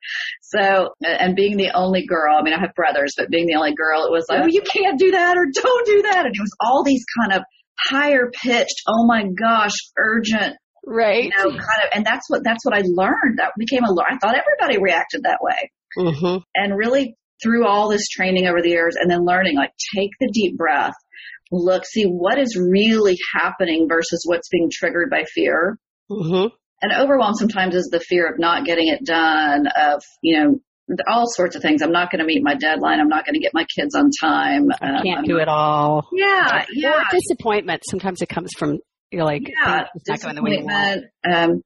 So, 0.41 0.89
and 1.03 1.35
being 1.35 1.57
the 1.57 1.71
only 1.73 2.05
girl, 2.05 2.37
I 2.39 2.43
mean, 2.43 2.53
I 2.53 2.59
have 2.59 2.75
brothers, 2.75 3.15
but 3.17 3.29
being 3.29 3.47
the 3.47 3.55
only 3.55 3.73
girl, 3.73 4.05
it 4.05 4.11
was 4.11 4.27
like, 4.29 4.43
oh, 4.43 4.47
you 4.47 4.61
can't 4.61 4.99
do 4.99 5.11
that 5.11 5.35
or 5.35 5.45
don't 5.51 5.85
do 5.87 6.03
that. 6.03 6.25
And 6.27 6.35
it 6.35 6.39
was 6.39 6.55
all 6.61 6.83
these 6.83 7.03
kind 7.19 7.33
of 7.33 7.43
higher 7.79 8.31
pitched, 8.31 8.83
oh 8.87 9.05
my 9.07 9.23
gosh, 9.23 9.73
urgent 9.97 10.55
right 10.87 11.25
you 11.25 11.29
know, 11.37 11.49
kind 11.49 11.83
of 11.83 11.89
and 11.93 12.05
that's 12.05 12.29
what 12.29 12.43
that's 12.43 12.63
what 12.65 12.73
i 12.73 12.81
learned 12.85 13.37
that 13.37 13.51
became 13.57 13.83
a 13.83 13.91
i 14.01 14.17
thought 14.17 14.35
everybody 14.35 14.81
reacted 14.81 15.23
that 15.23 15.39
way 15.41 15.71
mm-hmm. 15.97 16.37
and 16.55 16.77
really 16.77 17.15
through 17.43 17.67
all 17.67 17.89
this 17.89 18.07
training 18.07 18.47
over 18.47 18.61
the 18.61 18.69
years 18.69 18.95
and 18.99 19.11
then 19.11 19.25
learning 19.25 19.55
like 19.55 19.71
take 19.95 20.11
the 20.19 20.29
deep 20.33 20.57
breath 20.57 20.95
look 21.51 21.85
see 21.85 22.05
what 22.05 22.39
is 22.39 22.57
really 22.57 23.17
happening 23.35 23.87
versus 23.89 24.23
what's 24.25 24.49
being 24.49 24.69
triggered 24.71 25.09
by 25.09 25.23
fear 25.33 25.77
mm-hmm. 26.09 26.47
and 26.81 26.91
overwhelm 26.93 27.33
sometimes 27.33 27.75
is 27.75 27.89
the 27.91 27.99
fear 27.99 28.27
of 28.27 28.39
not 28.39 28.65
getting 28.65 28.87
it 28.87 29.03
done 29.05 29.67
of 29.67 30.01
you 30.21 30.41
know 30.41 30.59
all 31.07 31.25
sorts 31.27 31.55
of 31.55 31.61
things. 31.61 31.81
I'm 31.81 31.91
not 31.91 32.11
going 32.11 32.19
to 32.19 32.25
meet 32.25 32.41
my 32.41 32.55
deadline. 32.55 32.99
I'm 32.99 33.09
not 33.09 33.25
going 33.25 33.33
to 33.33 33.39
get 33.39 33.53
my 33.53 33.65
kids 33.77 33.93
on 33.95 34.09
time. 34.21 34.69
I 34.81 35.01
can't 35.03 35.19
um, 35.19 35.23
do 35.25 35.37
it 35.37 35.47
all. 35.47 36.07
Yeah, 36.13 36.63
yeah. 36.73 36.91
Or 36.91 37.03
disappointment. 37.11 37.83
Sometimes 37.89 38.21
it 38.21 38.29
comes 38.29 38.51
from 38.57 38.79
you're 39.11 39.23
like, 39.23 39.47
yeah, 39.47 39.85
it's 39.95 40.09
not 40.09 40.21
going 40.21 40.35
the 40.35 40.43
way 40.43 40.57
you 40.57 40.65
want. 40.65 41.05
Um, 41.25 41.63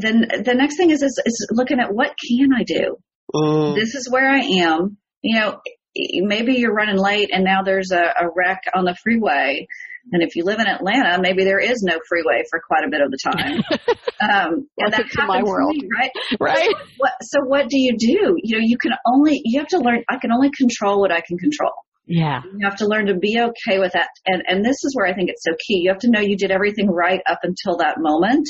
then 0.00 0.26
the 0.44 0.54
next 0.54 0.76
thing 0.76 0.90
is, 0.90 1.02
is, 1.02 1.20
is 1.24 1.48
looking 1.52 1.80
at 1.80 1.92
what 1.92 2.14
can 2.18 2.50
I 2.52 2.64
do? 2.64 2.96
Mm. 3.34 3.74
This 3.74 3.94
is 3.94 4.08
where 4.10 4.28
I 4.28 4.40
am. 4.40 4.96
You 5.22 5.38
know, 5.38 5.60
maybe 5.96 6.54
you're 6.54 6.74
running 6.74 6.98
late 6.98 7.30
and 7.32 7.44
now 7.44 7.62
there's 7.62 7.90
a, 7.92 8.02
a 8.02 8.28
wreck 8.34 8.62
on 8.74 8.84
the 8.84 8.96
freeway. 9.02 9.66
And 10.10 10.22
if 10.22 10.34
you 10.34 10.44
live 10.44 10.58
in 10.58 10.66
Atlanta, 10.66 11.20
maybe 11.20 11.44
there 11.44 11.60
is 11.60 11.82
no 11.82 11.98
freeway 12.08 12.42
for 12.50 12.60
quite 12.66 12.84
a 12.84 12.90
bit 12.90 13.00
of 13.00 13.10
the 13.10 13.18
time. 13.18 13.62
Um, 14.22 14.68
and 14.78 14.92
that 14.92 15.10
to 15.10 15.26
my 15.26 15.42
world, 15.42 15.74
me, 15.74 15.88
right? 15.98 16.10
Right. 16.38 16.70
So 16.70 16.86
what, 16.98 17.12
so 17.22 17.38
what 17.44 17.68
do 17.68 17.76
you 17.76 17.96
do? 17.98 18.36
You 18.40 18.56
know, 18.56 18.62
you 18.62 18.78
can 18.78 18.92
only, 19.04 19.40
you 19.44 19.58
have 19.58 19.66
to 19.70 19.78
learn, 19.78 20.04
I 20.08 20.18
can 20.18 20.30
only 20.30 20.50
control 20.56 21.00
what 21.00 21.10
I 21.10 21.22
can 21.26 21.38
control. 21.38 21.72
Yeah. 22.06 22.42
You 22.44 22.66
have 22.68 22.78
to 22.78 22.86
learn 22.86 23.06
to 23.06 23.14
be 23.14 23.38
okay 23.40 23.78
with 23.78 23.92
that. 23.92 24.08
And, 24.26 24.42
and 24.48 24.64
this 24.64 24.84
is 24.84 24.94
where 24.94 25.06
I 25.06 25.14
think 25.14 25.30
it's 25.30 25.44
so 25.44 25.52
key. 25.66 25.80
You 25.82 25.90
have 25.90 26.00
to 26.00 26.10
know 26.10 26.20
you 26.20 26.36
did 26.36 26.50
everything 26.50 26.88
right 26.88 27.20
up 27.28 27.40
until 27.42 27.78
that 27.78 27.96
moment. 27.98 28.48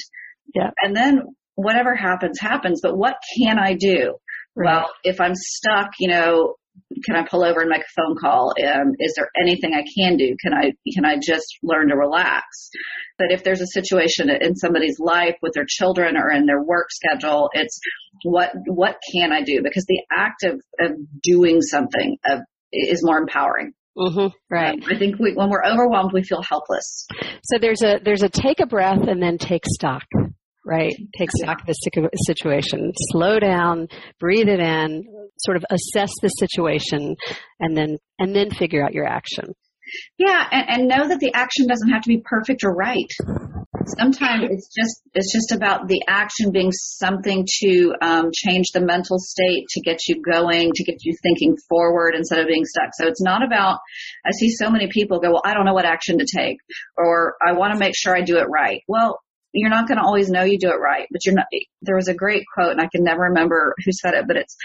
Yeah. 0.54 0.70
And 0.80 0.96
then 0.96 1.22
whatever 1.54 1.94
happens, 1.94 2.38
happens. 2.40 2.80
But 2.82 2.96
what 2.96 3.16
can 3.36 3.58
I 3.58 3.74
do? 3.74 4.16
Right. 4.56 4.74
Well, 4.74 4.90
if 5.04 5.20
I'm 5.20 5.34
stuck, 5.34 5.90
you 5.98 6.08
know, 6.08 6.54
can 7.04 7.16
I 7.16 7.26
pull 7.26 7.44
over 7.44 7.60
and 7.60 7.70
make 7.70 7.82
a 7.82 8.00
phone 8.00 8.16
call? 8.18 8.54
Um, 8.62 8.92
is 8.98 9.14
there 9.16 9.28
anything 9.40 9.74
I 9.74 9.84
can 9.96 10.16
do? 10.16 10.36
Can 10.42 10.54
I 10.54 10.72
can 10.94 11.04
I 11.04 11.16
just 11.16 11.58
learn 11.62 11.88
to 11.88 11.96
relax? 11.96 12.70
But 13.18 13.28
if 13.30 13.44
there's 13.44 13.60
a 13.60 13.66
situation 13.66 14.30
in 14.30 14.56
somebody's 14.56 14.98
life 14.98 15.36
with 15.42 15.52
their 15.54 15.66
children 15.66 16.16
or 16.16 16.30
in 16.30 16.46
their 16.46 16.62
work 16.62 16.88
schedule, 16.90 17.50
it's 17.52 17.78
what 18.24 18.52
what 18.66 18.96
can 19.12 19.32
I 19.32 19.42
do? 19.42 19.60
Because 19.62 19.84
the 19.86 20.02
act 20.10 20.44
of, 20.44 20.60
of 20.80 20.92
doing 21.22 21.60
something 21.60 22.16
of, 22.26 22.40
is 22.72 23.04
more 23.04 23.18
empowering. 23.18 23.72
Mm-hmm, 23.96 24.28
right. 24.50 24.74
Um, 24.74 24.88
I 24.90 24.98
think 24.98 25.18
we, 25.18 25.34
when 25.34 25.50
we're 25.50 25.64
overwhelmed, 25.64 26.12
we 26.14 26.22
feel 26.22 26.42
helpless. 26.42 27.06
So 27.44 27.58
there's 27.60 27.82
a 27.82 28.00
there's 28.02 28.22
a 28.22 28.28
take 28.28 28.60
a 28.60 28.66
breath 28.66 29.06
and 29.06 29.22
then 29.22 29.36
take 29.36 29.64
stock 29.66 30.04
right? 30.64 30.92
Take 31.18 31.30
stock 31.32 31.60
of 31.60 31.66
the 31.66 31.74
situation. 32.26 32.92
Slow 33.10 33.38
down, 33.38 33.88
breathe 34.20 34.48
it 34.48 34.60
in, 34.60 35.04
sort 35.38 35.56
of 35.56 35.64
assess 35.70 36.10
the 36.22 36.28
situation, 36.28 37.16
and 37.60 37.76
then 37.76 37.98
and 38.18 38.34
then 38.34 38.50
figure 38.50 38.84
out 38.84 38.92
your 38.92 39.06
action. 39.06 39.54
Yeah, 40.18 40.46
and, 40.50 40.68
and 40.68 40.88
know 40.88 41.08
that 41.08 41.20
the 41.20 41.32
action 41.34 41.66
doesn't 41.66 41.90
have 41.90 42.02
to 42.02 42.08
be 42.08 42.22
perfect 42.24 42.64
or 42.64 42.74
right. 42.74 43.10
Sometimes 43.86 44.48
it's 44.50 44.68
just 44.68 45.02
it's 45.14 45.32
just 45.32 45.52
about 45.52 45.88
the 45.88 46.02
action 46.08 46.52
being 46.52 46.70
something 46.72 47.46
to 47.60 47.94
um, 48.00 48.30
change 48.32 48.70
the 48.72 48.80
mental 48.80 49.18
state, 49.18 49.66
to 49.70 49.80
get 49.80 49.98
you 50.08 50.22
going, 50.22 50.72
to 50.74 50.84
get 50.84 51.04
you 51.04 51.14
thinking 51.22 51.56
forward 51.68 52.14
instead 52.14 52.38
of 52.38 52.46
being 52.46 52.64
stuck. 52.64 52.90
So 52.94 53.06
it's 53.06 53.22
not 53.22 53.44
about. 53.44 53.78
I 54.24 54.30
see 54.32 54.50
so 54.50 54.70
many 54.70 54.88
people 54.88 55.20
go, 55.20 55.32
well, 55.32 55.42
I 55.44 55.54
don't 55.54 55.64
know 55.64 55.74
what 55.74 55.84
action 55.84 56.18
to 56.18 56.26
take, 56.26 56.58
or 56.96 57.34
I 57.44 57.52
want 57.52 57.72
to 57.72 57.78
make 57.78 57.94
sure 57.96 58.16
I 58.16 58.22
do 58.22 58.38
it 58.38 58.46
right. 58.48 58.82
Well, 58.88 59.18
you're 59.52 59.70
not 59.70 59.86
going 59.86 59.98
to 59.98 60.04
always 60.04 60.30
know 60.30 60.44
you 60.44 60.58
do 60.58 60.70
it 60.70 60.80
right, 60.80 61.06
but 61.10 61.24
you're 61.24 61.34
not, 61.34 61.46
there 61.82 61.96
was 61.96 62.08
a 62.08 62.14
great 62.14 62.44
quote 62.54 62.72
and 62.72 62.80
I 62.80 62.88
can 62.92 63.04
never 63.04 63.22
remember 63.24 63.74
who 63.84 63.92
said 63.92 64.14
it, 64.14 64.24
but 64.26 64.36
it's, 64.36 64.56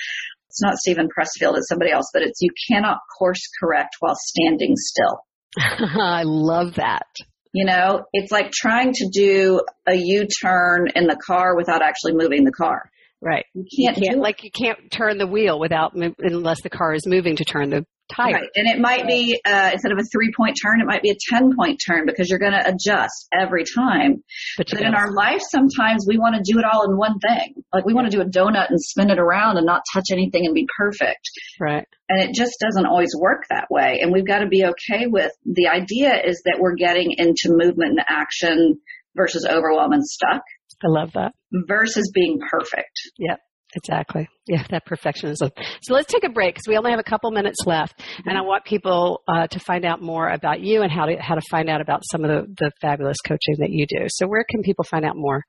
it's 0.50 0.62
not 0.62 0.77
Steven 0.77 1.07
Pressfield, 1.07 1.57
it's 1.57 1.67
somebody 1.67 1.91
else, 1.91 2.09
but 2.13 2.24
it's, 2.24 2.41
you 2.41 2.51
cannot 2.71 3.00
course 3.17 3.41
correct 3.59 3.95
while 4.00 4.15
standing 4.17 4.75
still. 4.75 5.19
I 5.57 6.24
love 6.24 6.75
that. 6.75 7.07
You 7.53 7.65
know, 7.65 8.05
it's 8.13 8.31
like 8.31 8.51
trying 8.51 8.93
to 8.93 9.09
do 9.11 9.61
a 9.87 9.95
U-turn 9.95 10.89
in 10.95 11.07
the 11.07 11.17
car 11.25 11.55
without 11.55 11.81
actually 11.81 12.13
moving 12.13 12.43
the 12.43 12.51
car. 12.51 12.89
Right. 13.21 13.45
You 13.53 13.65
can't, 13.85 13.97
you 13.97 14.09
can't 14.09 14.19
like 14.19 14.43
you 14.43 14.51
can't 14.51 14.91
turn 14.91 15.17
the 15.17 15.25
wheel 15.25 15.59
without 15.59 15.93
unless 16.19 16.61
the 16.61 16.69
car 16.69 16.93
is 16.93 17.07
moving 17.07 17.37
to 17.37 17.45
turn 17.45 17.71
the 17.71 17.85
tire. 18.13 18.33
Right. 18.33 18.49
And 18.55 18.67
it 18.67 18.79
might 18.79 19.07
be, 19.07 19.39
uh, 19.45 19.71
instead 19.73 19.91
of 19.91 19.99
a 19.99 20.03
three 20.03 20.31
point 20.35 20.57
turn, 20.61 20.81
it 20.81 20.85
might 20.85 21.01
be 21.01 21.11
a 21.11 21.17
10 21.29 21.55
point 21.55 21.81
turn 21.85 22.05
because 22.05 22.29
you're 22.29 22.39
going 22.39 22.53
to 22.53 22.67
adjust 22.67 23.27
every 23.33 23.63
time. 23.63 24.23
But, 24.57 24.67
but 24.71 24.81
in 24.81 24.93
our 24.93 25.11
life, 25.11 25.41
sometimes 25.41 26.05
we 26.07 26.17
want 26.17 26.35
to 26.35 26.51
do 26.51 26.59
it 26.59 26.65
all 26.65 26.89
in 26.89 26.97
one 26.97 27.19
thing. 27.19 27.63
Like 27.73 27.85
we 27.85 27.93
want 27.93 28.09
to 28.09 28.15
do 28.15 28.21
a 28.21 28.25
donut 28.25 28.69
and 28.69 28.81
spin 28.81 29.09
it 29.09 29.19
around 29.19 29.57
and 29.57 29.65
not 29.65 29.83
touch 29.93 30.05
anything 30.11 30.45
and 30.45 30.53
be 30.53 30.67
perfect. 30.77 31.29
Right. 31.59 31.87
And 32.09 32.21
it 32.21 32.33
just 32.33 32.57
doesn't 32.59 32.85
always 32.85 33.13
work 33.17 33.43
that 33.49 33.67
way. 33.69 33.99
And 34.01 34.13
we've 34.13 34.27
got 34.27 34.39
to 34.39 34.47
be 34.47 34.65
okay 34.65 35.07
with 35.07 35.31
the 35.45 35.67
idea 35.67 36.13
is 36.23 36.41
that 36.45 36.57
we're 36.59 36.75
getting 36.75 37.13
into 37.17 37.49
movement 37.49 37.91
and 37.91 38.05
action 38.07 38.79
versus 39.15 39.45
overwhelm 39.45 39.91
and 39.91 40.05
stuck. 40.05 40.43
I 40.83 40.87
love 40.87 41.13
that. 41.13 41.33
Versus 41.51 42.11
being 42.13 42.39
perfect. 42.49 42.99
Yep. 43.17 43.39
Exactly. 43.75 44.27
Yeah, 44.47 44.63
that 44.69 44.86
perfectionism. 44.88 45.51
So 45.81 45.93
let's 45.93 46.12
take 46.12 46.24
a 46.24 46.29
break 46.29 46.55
because 46.55 46.67
we 46.67 46.77
only 46.77 46.91
have 46.91 47.00
a 47.00 47.03
couple 47.03 47.29
minutes 47.31 47.57
left, 47.65 48.01
and 48.25 48.38
I 48.38 48.41
want 48.41 48.63
people 48.63 49.21
uh, 49.27 49.47
to 49.47 49.59
find 49.59 49.86
out 49.86 50.01
more 50.01 50.29
about 50.29 50.62
you 50.62 50.83
and 50.83 50.91
how 50.91 51.05
to 51.05 51.17
how 51.17 51.36
to 51.36 51.41
find 51.51 51.69
out 51.69 51.81
about 51.81 52.03
some 52.09 52.24
of 52.24 52.29
the, 52.29 52.53
the 52.57 52.71
fabulous 52.79 53.17
coaching 53.25 53.55
that 53.59 53.69
you 53.69 53.86
do. 53.86 54.05
So 54.07 54.25
where 54.25 54.45
can 54.50 54.62
people 54.62 54.86
find 54.86 55.03
out 55.03 55.17
more? 55.17 55.43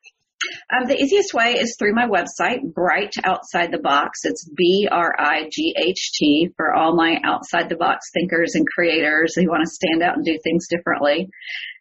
Um, 0.72 0.86
the 0.86 0.96
easiest 0.96 1.34
way 1.34 1.54
is 1.54 1.76
through 1.78 1.94
my 1.94 2.06
website, 2.06 2.62
Bright 2.72 3.14
Outside 3.24 3.72
the 3.72 3.80
Box. 3.80 4.20
It's 4.24 4.48
B 4.56 4.88
R 4.90 5.14
I 5.18 5.48
G 5.50 5.74
H 5.76 6.12
T 6.14 6.50
for 6.56 6.74
all 6.74 6.94
my 6.94 7.18
outside 7.24 7.68
the 7.68 7.76
box 7.76 8.06
thinkers 8.14 8.54
and 8.54 8.66
creators 8.66 9.34
who 9.34 9.48
want 9.48 9.64
to 9.64 9.70
stand 9.70 10.02
out 10.02 10.16
and 10.16 10.24
do 10.24 10.38
things 10.44 10.68
differently. 10.68 11.28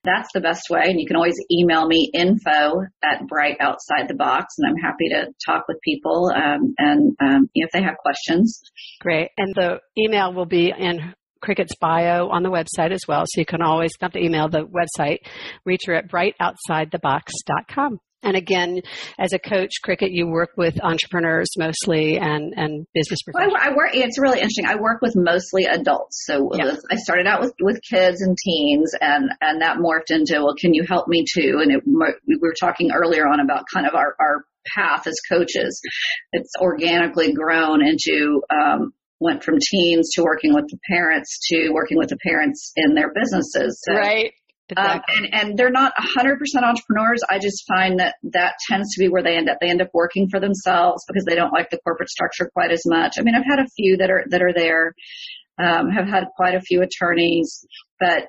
That's 0.03 0.29
the 0.33 0.41
best 0.41 0.69
way. 0.69 0.81
And 0.85 0.99
you 0.99 1.05
can 1.05 1.15
always 1.17 1.35
email 1.51 1.85
me 1.85 2.09
info 2.13 2.81
at 3.03 3.27
Bright 3.27 3.57
Outside 3.59 4.07
the 4.07 4.15
Box, 4.15 4.55
and 4.57 4.69
I'm 4.69 4.81
happy 4.81 5.09
to 5.09 5.27
talk 5.45 5.67
with 5.67 5.77
people 5.83 6.31
um, 6.33 6.73
and 6.77 7.15
um, 7.19 7.49
if 7.53 7.71
they 7.71 7.81
have 7.83 7.97
questions. 7.97 8.61
Great. 9.01 9.31
And 9.37 9.53
the 9.55 9.79
email 9.97 10.33
will 10.33 10.45
be 10.45 10.73
in 10.77 11.13
Cricket's 11.41 11.75
bio 11.79 12.29
on 12.29 12.43
the 12.43 12.49
website 12.49 12.91
as 12.91 13.01
well. 13.07 13.25
So 13.27 13.41
you 13.41 13.45
can 13.45 13.61
always, 13.61 13.91
not 14.01 14.13
the 14.13 14.23
email, 14.23 14.49
the 14.49 14.65
website, 14.65 15.19
reach 15.65 15.81
her 15.85 15.93
at 15.93 16.09
brightoutsidethebox.com. 16.09 17.99
And 18.23 18.35
again, 18.35 18.81
as 19.19 19.33
a 19.33 19.39
coach, 19.39 19.81
Cricket, 19.83 20.11
you 20.11 20.27
work 20.27 20.49
with 20.57 20.83
entrepreneurs 20.83 21.49
mostly 21.57 22.17
and, 22.17 22.53
and 22.57 22.87
business 22.93 23.21
professionals. 23.23 23.53
Well, 23.53 23.63
I, 23.63 23.69
I, 23.71 23.75
work, 23.75 23.91
it's 23.93 24.19
really 24.19 24.39
interesting. 24.39 24.65
I 24.65 24.75
work 24.75 25.01
with 25.01 25.13
mostly 25.15 25.65
adults. 25.65 26.23
So 26.25 26.49
yeah. 26.53 26.75
I 26.89 26.95
started 26.95 27.27
out 27.27 27.41
with, 27.41 27.53
with 27.61 27.79
kids 27.87 28.21
and 28.21 28.35
teens 28.43 28.93
and, 28.99 29.29
and 29.39 29.61
that 29.61 29.77
morphed 29.77 30.09
into, 30.09 30.43
well, 30.43 30.55
can 30.59 30.73
you 30.73 30.83
help 30.87 31.07
me 31.07 31.25
too? 31.31 31.59
And 31.61 31.71
it, 31.71 31.83
we 31.85 32.37
were 32.41 32.55
talking 32.59 32.91
earlier 32.91 33.27
on 33.27 33.39
about 33.39 33.65
kind 33.71 33.85
of 33.85 33.93
our, 33.93 34.15
our 34.19 34.45
path 34.75 35.07
as 35.07 35.15
coaches. 35.29 35.79
It's 36.33 36.51
organically 36.59 37.33
grown 37.33 37.85
into, 37.85 38.41
um, 38.51 38.93
went 39.19 39.43
from 39.43 39.57
teens 39.59 40.11
to 40.13 40.23
working 40.23 40.53
with 40.53 40.65
the 40.69 40.77
parents 40.89 41.39
to 41.49 41.69
working 41.71 41.97
with 41.97 42.09
the 42.09 42.17
parents 42.17 42.71
in 42.75 42.93
their 42.93 43.11
businesses. 43.13 43.81
So, 43.83 43.93
right. 43.95 44.31
Um, 44.75 45.01
and, 45.07 45.33
and 45.33 45.57
they're 45.57 45.71
not 45.71 45.93
100% 45.95 46.37
entrepreneurs. 46.61 47.21
I 47.29 47.39
just 47.39 47.65
find 47.67 47.99
that 47.99 48.15
that 48.33 48.55
tends 48.67 48.93
to 48.95 48.99
be 48.99 49.07
where 49.07 49.23
they 49.23 49.37
end 49.37 49.49
up. 49.49 49.57
They 49.61 49.69
end 49.69 49.81
up 49.81 49.89
working 49.93 50.27
for 50.29 50.39
themselves 50.39 51.05
because 51.07 51.23
they 51.25 51.35
don't 51.35 51.53
like 51.53 51.69
the 51.69 51.79
corporate 51.83 52.09
structure 52.09 52.49
quite 52.53 52.71
as 52.71 52.83
much. 52.85 53.13
I 53.17 53.21
mean, 53.21 53.35
I've 53.35 53.45
had 53.49 53.59
a 53.59 53.69
few 53.75 53.97
that 53.97 54.09
are, 54.09 54.25
that 54.29 54.41
are 54.41 54.53
there, 54.53 54.93
um, 55.57 55.89
have 55.89 56.07
had 56.07 56.25
quite 56.35 56.55
a 56.55 56.61
few 56.61 56.81
attorneys, 56.81 57.65
but 57.99 58.27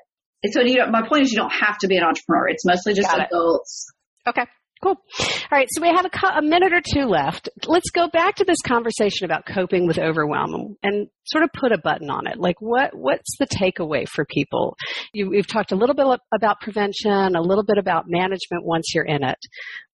so 0.52 0.60
you 0.60 0.76
know, 0.76 0.86
my 0.86 1.06
point 1.06 1.22
is 1.22 1.32
you 1.32 1.38
don't 1.38 1.52
have 1.52 1.78
to 1.78 1.88
be 1.88 1.96
an 1.96 2.04
entrepreneur. 2.04 2.48
It's 2.48 2.64
mostly 2.64 2.94
just 2.94 3.08
adults. 3.12 3.92
Okay. 4.26 4.46
Cool. 4.82 4.96
All 5.20 5.48
right, 5.50 5.66
so 5.70 5.82
we 5.82 5.88
have 5.88 6.06
a, 6.06 6.38
a, 6.38 6.42
minute 6.42 6.72
or 6.72 6.80
two 6.80 7.06
left. 7.06 7.48
Let's 7.66 7.90
go 7.90 8.08
back 8.08 8.36
to 8.36 8.44
this 8.44 8.60
conversation 8.64 9.24
about 9.24 9.44
coping 9.44 9.86
with 9.88 9.98
overwhelm 9.98 10.76
and 10.82 11.08
sort 11.24 11.42
of 11.42 11.50
put 11.52 11.72
a 11.72 11.78
button 11.78 12.10
on 12.10 12.28
it. 12.28 12.38
Like, 12.38 12.60
what 12.60 12.94
what's 12.94 13.36
the 13.38 13.46
takeaway 13.46 14.08
for 14.08 14.24
people? 14.24 14.76
You, 15.12 15.30
we've 15.30 15.48
talked 15.48 15.72
a 15.72 15.76
little 15.76 15.96
bit 15.96 16.06
about 16.32 16.60
prevention, 16.60 17.34
a 17.34 17.42
little 17.42 17.64
bit 17.64 17.78
about 17.78 18.04
management 18.06 18.64
once 18.64 18.92
you're 18.94 19.04
in 19.04 19.24
it. 19.24 19.38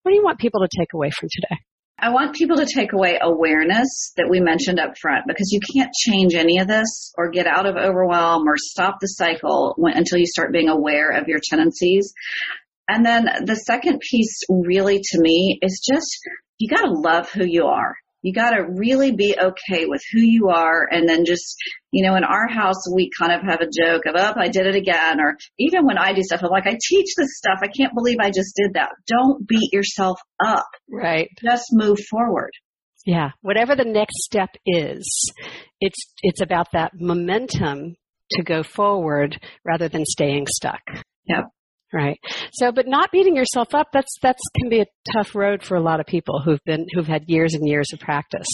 What 0.02 0.12
do 0.12 0.16
you 0.16 0.24
want 0.24 0.38
people 0.38 0.60
to 0.60 0.68
take 0.78 0.92
away 0.92 1.10
from 1.10 1.28
today? 1.32 1.60
I 1.98 2.10
want 2.10 2.34
people 2.34 2.56
to 2.56 2.66
take 2.66 2.92
away 2.92 3.18
awareness 3.22 4.12
that 4.16 4.28
we 4.28 4.40
mentioned 4.40 4.80
up 4.80 4.98
front 5.00 5.24
because 5.28 5.50
you 5.52 5.60
can't 5.74 5.92
change 5.92 6.34
any 6.34 6.58
of 6.58 6.66
this 6.66 7.12
or 7.16 7.30
get 7.30 7.46
out 7.46 7.66
of 7.66 7.76
overwhelm 7.76 8.46
or 8.46 8.56
stop 8.56 8.96
the 9.00 9.06
cycle 9.06 9.74
when, 9.78 9.96
until 9.96 10.18
you 10.18 10.26
start 10.26 10.52
being 10.52 10.68
aware 10.68 11.10
of 11.10 11.28
your 11.28 11.38
tendencies. 11.42 12.12
And 12.88 13.04
then 13.04 13.28
the 13.44 13.56
second 13.56 14.00
piece 14.00 14.40
really 14.48 15.00
to 15.02 15.20
me 15.20 15.58
is 15.62 15.80
just 15.84 16.18
you 16.58 16.68
got 16.68 16.82
to 16.82 16.90
love 16.90 17.30
who 17.30 17.44
you 17.44 17.64
are. 17.64 17.94
You 18.22 18.32
got 18.32 18.52
to 18.52 18.64
really 18.66 19.12
be 19.12 19.36
okay 19.38 19.84
with 19.84 20.00
who 20.10 20.20
you 20.20 20.48
are. 20.48 20.88
And 20.90 21.06
then 21.06 21.26
just, 21.26 21.56
you 21.90 22.02
know, 22.06 22.16
in 22.16 22.24
our 22.24 22.48
house, 22.48 22.90
we 22.90 23.10
kind 23.20 23.32
of 23.32 23.42
have 23.42 23.60
a 23.60 23.66
joke 23.66 24.06
of, 24.06 24.14
oh, 24.16 24.32
I 24.40 24.48
did 24.48 24.66
it 24.66 24.76
again. 24.76 25.20
Or 25.20 25.36
even 25.58 25.84
when 25.84 25.98
I 25.98 26.14
do 26.14 26.22
stuff, 26.22 26.40
I'm 26.42 26.48
like, 26.48 26.66
I 26.66 26.78
teach 26.80 27.14
this 27.18 27.36
stuff. 27.36 27.58
I 27.62 27.66
can't 27.66 27.94
believe 27.94 28.16
I 28.20 28.30
just 28.30 28.56
did 28.56 28.74
that. 28.74 28.92
Don't 29.06 29.46
beat 29.46 29.74
yourself 29.74 30.18
up. 30.42 30.64
Right. 30.90 31.28
Just 31.42 31.66
move 31.72 31.98
forward. 32.10 32.50
Yeah. 33.04 33.32
Whatever 33.42 33.76
the 33.76 33.84
next 33.84 34.24
step 34.24 34.48
is, 34.64 35.06
it's, 35.80 35.98
it's 36.22 36.40
about 36.40 36.68
that 36.72 36.92
momentum 36.94 37.96
to 38.30 38.42
go 38.42 38.62
forward 38.62 39.38
rather 39.66 39.90
than 39.90 40.06
staying 40.06 40.46
stuck. 40.48 40.80
Yep. 41.26 41.44
Right. 41.94 42.18
So, 42.54 42.72
but 42.72 42.88
not 42.88 43.12
beating 43.12 43.36
yourself 43.36 43.72
up, 43.72 43.90
that's, 43.92 44.18
that's 44.20 44.42
can 44.58 44.68
be 44.68 44.80
a 44.80 44.86
tough 45.12 45.36
road 45.36 45.62
for 45.62 45.76
a 45.76 45.80
lot 45.80 46.00
of 46.00 46.06
people 46.06 46.42
who've 46.44 46.62
been, 46.66 46.86
who've 46.92 47.06
had 47.06 47.22
years 47.28 47.54
and 47.54 47.68
years 47.68 47.92
of 47.92 48.00
practice. 48.00 48.48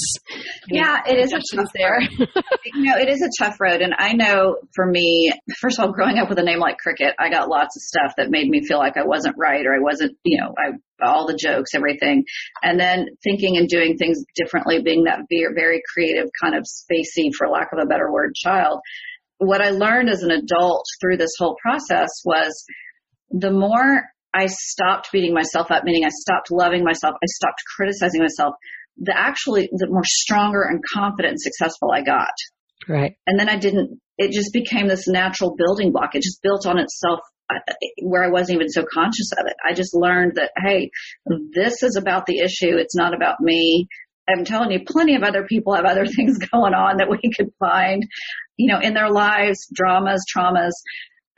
Yeah, 0.69 0.99
it 1.07 1.19
is 1.19 1.33
a 1.33 1.41
tough 1.57 1.71
there. 1.75 2.01
you 2.75 2.85
know, 2.85 2.99
it 2.99 3.09
is 3.09 3.23
a 3.23 3.43
tough 3.43 3.59
road. 3.59 3.81
And 3.81 3.95
I 3.97 4.13
know 4.13 4.59
for 4.75 4.85
me, 4.85 5.33
first 5.59 5.79
of 5.79 5.87
all, 5.87 5.93
growing 5.93 6.19
up 6.19 6.29
with 6.29 6.39
a 6.39 6.43
name 6.43 6.59
like 6.59 6.77
Cricket, 6.77 7.15
I 7.19 7.31
got 7.31 7.49
lots 7.49 7.79
of 7.79 7.83
stuff 7.83 8.13
that 8.19 8.29
made 8.29 8.47
me 8.47 8.61
feel 8.63 8.77
like 8.77 8.99
I 8.99 9.07
wasn't 9.07 9.37
right 9.39 9.65
or 9.65 9.75
I 9.75 9.81
wasn't, 9.81 10.19
you 10.23 10.39
know, 10.39 10.55
I, 10.59 10.73
all 11.03 11.27
the 11.27 11.35
jokes, 11.35 11.71
everything. 11.75 12.25
And 12.63 12.79
then 12.79 13.07
thinking 13.25 13.57
and 13.57 13.71
doing 13.71 13.97
things 13.97 14.23
differently, 14.35 14.83
being 14.83 15.05
that 15.05 15.21
very, 15.31 15.55
very 15.55 15.81
creative 15.95 16.29
kind 16.43 16.55
of 16.55 16.65
spacey, 16.65 17.31
for 17.39 17.49
lack 17.49 17.69
of 17.73 17.79
a 17.83 17.87
better 17.87 18.13
word, 18.13 18.35
child. 18.35 18.81
What 19.39 19.63
I 19.63 19.71
learned 19.71 20.11
as 20.11 20.23
an 20.23 20.31
adult 20.31 20.85
through 21.01 21.17
this 21.17 21.33
whole 21.39 21.57
process 21.63 22.11
was 22.27 22.53
the 23.31 23.51
more 23.51 24.05
I 24.35 24.47
stopped 24.47 25.11
beating 25.13 25.35
myself 25.35 25.71
up, 25.71 25.85
meaning 25.85 26.05
I 26.05 26.11
stopped 26.11 26.51
loving 26.51 26.85
myself, 26.85 27.15
I 27.15 27.27
stopped 27.27 27.63
criticizing 27.77 28.21
myself, 28.21 28.55
the 28.97 29.17
actually, 29.17 29.69
the 29.73 29.89
more 29.89 30.05
stronger 30.05 30.63
and 30.63 30.81
confident 30.93 31.33
and 31.33 31.41
successful 31.41 31.91
I 31.93 32.03
got. 32.03 32.35
Right. 32.89 33.15
And 33.27 33.39
then 33.39 33.49
I 33.49 33.57
didn't, 33.57 34.01
it 34.19 34.33
just 34.33 34.53
became 34.53 34.89
this 34.89 35.09
natural 35.09 35.55
building 35.57 35.93
block. 35.93 36.15
It 36.15 36.23
just 36.23 36.43
built 36.43 36.67
on 36.67 36.79
itself 36.79 37.21
uh, 37.51 37.59
where 38.03 38.25
I 38.25 38.29
wasn't 38.29 38.57
even 38.57 38.69
so 38.69 38.85
conscious 38.85 39.33
of 39.33 39.47
it. 39.47 39.55
I 39.67 39.75
just 39.75 39.95
learned 39.95 40.37
that, 40.37 40.51
hey, 40.57 40.91
this 41.53 41.83
is 41.83 41.97
about 41.97 42.27
the 42.27 42.39
issue. 42.39 42.77
It's 42.77 42.97
not 42.97 43.15
about 43.15 43.41
me. 43.41 43.89
I'm 44.29 44.45
telling 44.45 44.71
you, 44.71 44.81
plenty 44.87 45.17
of 45.17 45.23
other 45.23 45.45
people 45.45 45.75
have 45.75 45.85
other 45.85 46.07
things 46.17 46.39
going 46.39 46.75
on 46.75 46.99
that 46.99 47.11
we 47.11 47.33
could 47.35 47.51
find, 47.59 48.05
you 48.57 48.73
know, 48.73 48.81
in 48.81 48.95
their 48.95 49.11
lives, 49.11 49.67
dramas, 49.73 50.25
traumas. 50.35 50.73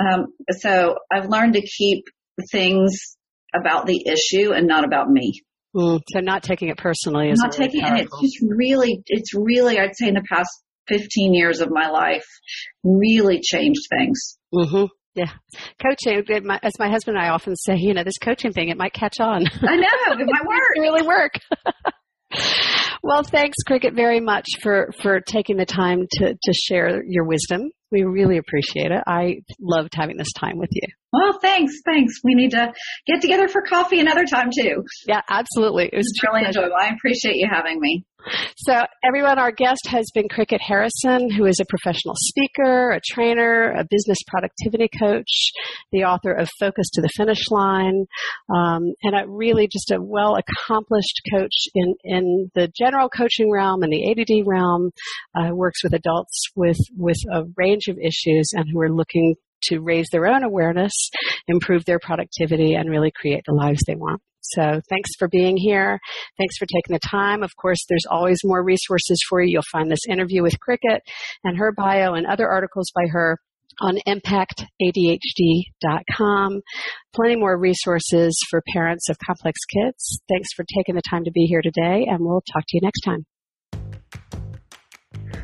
Um, 0.03 0.27
so 0.51 0.97
I've 1.13 1.29
learned 1.29 1.55
to 1.55 1.63
keep 1.63 2.05
things 2.51 3.17
about 3.55 3.87
the 3.87 4.07
issue 4.07 4.53
and 4.53 4.67
not 4.67 4.85
about 4.85 5.09
me. 5.09 5.43
Mm, 5.77 6.01
so 6.13 6.21
not 6.21 6.43
taking 6.43 6.69
it 6.69 6.77
personally 6.77 7.31
is 7.31 7.39
not 7.39 7.57
really 7.57 7.69
taking, 7.69 7.81
powerful. 7.83 7.99
and 7.99 8.07
it's 8.07 8.21
just 8.21 8.45
really, 8.57 9.03
it's 9.07 9.35
really, 9.35 9.79
I'd 9.79 9.97
say 9.97 10.09
in 10.09 10.15
the 10.15 10.25
past 10.31 10.51
15 10.89 11.35
years 11.35 11.61
of 11.61 11.71
my 11.71 11.89
life, 11.89 12.27
really 12.85 13.41
changed 13.41 13.81
things. 13.91 14.39
Mm-hmm. 14.55 14.85
Yeah. 15.15 15.31
Coaching, 15.83 16.23
as 16.63 16.73
my 16.79 16.91
husband 16.91 17.17
and 17.17 17.27
I 17.27 17.31
often 17.31 17.55
say, 17.57 17.77
you 17.77 17.95
know, 17.95 18.05
this 18.05 18.19
coaching 18.19 18.53
thing, 18.53 18.69
it 18.69 18.79
might 18.79 18.95
catch 18.95 19.21
on. 19.21 19.47
I 19.63 19.77
know, 19.77 20.19
it 20.19 20.27
might 20.27 20.47
work. 20.47 20.77
really 20.79 21.07
work. 21.07 21.35
well, 23.03 23.23
thanks, 23.23 23.59
Cricket, 23.67 23.95
very 23.95 24.21
much 24.21 24.47
for, 24.63 24.91
for 25.03 25.21
taking 25.21 25.57
the 25.57 25.67
time 25.67 26.07
to, 26.13 26.35
to 26.35 26.53
share 26.55 27.03
your 27.07 27.25
wisdom. 27.25 27.71
We 27.93 28.05
really 28.05 28.39
appreciate 28.39 28.91
it. 28.91 29.03
I 29.07 29.43
loved 29.61 29.91
having 29.95 30.17
this 30.17 30.33
time 30.33 30.57
with 30.57 30.71
you. 30.73 30.89
Well, 31.13 31.39
thanks, 31.43 31.75
thanks. 31.85 32.15
We 32.25 32.35
need 32.35 32.53
to 32.53 32.73
get 33.07 33.21
together 33.21 33.47
for 33.47 33.61
coffee 33.63 34.01
another 34.01 34.25
time 34.25 34.49
too. 34.51 34.83
Yeah, 35.07 35.21
absolutely. 35.29 35.91
It 35.93 35.97
was 35.97 36.11
really 36.27 36.47
enjoyable. 36.47 36.77
I 36.81 36.89
appreciate 36.95 37.37
you 37.37 37.49
having 37.53 37.79
me. 37.79 38.07
So, 38.57 38.75
everyone, 39.05 39.39
our 39.39 39.51
guest 39.51 39.89
has 39.89 40.07
been 40.15 40.29
Cricket 40.29 40.61
Harrison, 40.61 41.31
who 41.31 41.45
is 41.45 41.59
a 41.61 41.65
professional 41.65 42.15
speaker, 42.17 42.93
a 42.93 43.01
trainer, 43.05 43.73
a 43.73 43.85
business 43.89 44.19
productivity 44.29 44.89
coach, 44.97 45.51
the 45.91 46.05
author 46.05 46.33
of 46.33 46.49
Focus 46.61 46.89
to 46.95 47.03
the 47.03 47.11
Finish 47.17 47.51
Line, 47.51 48.07
um, 48.55 48.93
and 49.03 49.17
a 49.17 49.29
really 49.29 49.67
just 49.67 49.91
a 49.91 50.01
well 50.01 50.37
accomplished 50.37 51.21
coach 51.35 51.67
in, 51.75 51.95
in 52.05 52.51
the 52.55 52.71
general 52.79 53.09
coaching 53.09 53.51
realm 53.51 53.83
and 53.83 53.93
the 53.93 54.11
ADD 54.11 54.47
realm. 54.47 54.91
Uh, 55.35 55.51
works 55.53 55.83
with 55.83 55.93
adults 55.93 56.45
with, 56.55 56.79
with 56.97 57.17
a 57.33 57.43
range 57.57 57.82
of 57.89 57.99
issues 57.99 58.51
and 58.53 58.67
who 58.73 58.81
are 58.81 58.93
looking 58.93 59.35
to 59.65 59.81
raise 59.81 60.09
their 60.11 60.27
own 60.27 60.43
awareness, 60.43 60.93
improve 61.47 61.85
their 61.85 62.01
productivity, 62.01 62.75
and 62.75 62.91
really 62.91 63.13
create 63.15 63.43
the 63.47 63.55
lives 63.55 63.81
they 63.87 63.95
want. 63.95 64.21
So 64.43 64.81
thanks 64.91 65.11
for 65.19 65.29
being 65.29 65.57
here. 65.57 65.99
Thanks 66.37 66.59
for 66.59 66.67
taking 66.67 66.95
the 66.95 67.01
time. 67.09 67.43
Of 67.43 67.51
course, 67.61 67.85
there's 67.89 68.05
always 68.11 68.39
more 68.45 68.63
resources 68.63 69.19
for 69.29 69.41
you. 69.41 69.53
You'll 69.53 69.63
find 69.73 69.91
this 69.91 70.07
interview 70.09 70.43
with 70.43 70.61
Cricket 70.61 71.03
and 71.45 71.59
her 71.59 71.73
bio 71.73 72.15
and 72.15 72.27
other 72.27 72.49
articles 72.49 72.91
by 72.95 73.07
her 73.11 73.39
on 73.81 73.97
impactadhd.com. 74.07 76.61
Plenty 77.15 77.37
more 77.37 77.59
resources 77.59 78.39
for 78.51 78.63
parents 78.73 79.09
of 79.09 79.17
complex 79.25 79.59
kids. 79.65 80.21
Thanks 80.29 80.53
for 80.55 80.67
taking 80.77 80.97
the 80.97 81.03
time 81.09 81.25
to 81.25 81.31
be 81.31 81.47
here 81.47 81.63
today, 81.63 82.05
and 82.09 82.19
we'll 82.21 82.43
talk 82.53 82.65
to 82.69 82.77
you 82.77 82.83
next 82.83 83.01
time. 83.01 83.25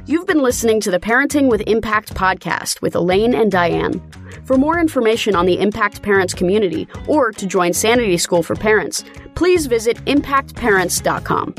You've 0.08 0.26
been 0.26 0.42
listening 0.42 0.80
to 0.80 0.90
the 0.90 0.98
Parenting 0.98 1.50
with 1.50 1.60
Impact 1.66 2.14
podcast 2.14 2.80
with 2.80 2.96
Elaine 2.96 3.34
and 3.34 3.52
Diane. 3.52 4.00
For 4.46 4.56
more 4.56 4.78
information 4.80 5.36
on 5.36 5.44
the 5.44 5.60
Impact 5.60 6.00
Parents 6.00 6.32
community 6.32 6.88
or 7.06 7.30
to 7.32 7.46
join 7.46 7.74
Sanity 7.74 8.16
School 8.16 8.42
for 8.42 8.56
Parents, 8.56 9.04
please 9.34 9.66
visit 9.66 9.98
impactparents.com. 10.06 11.54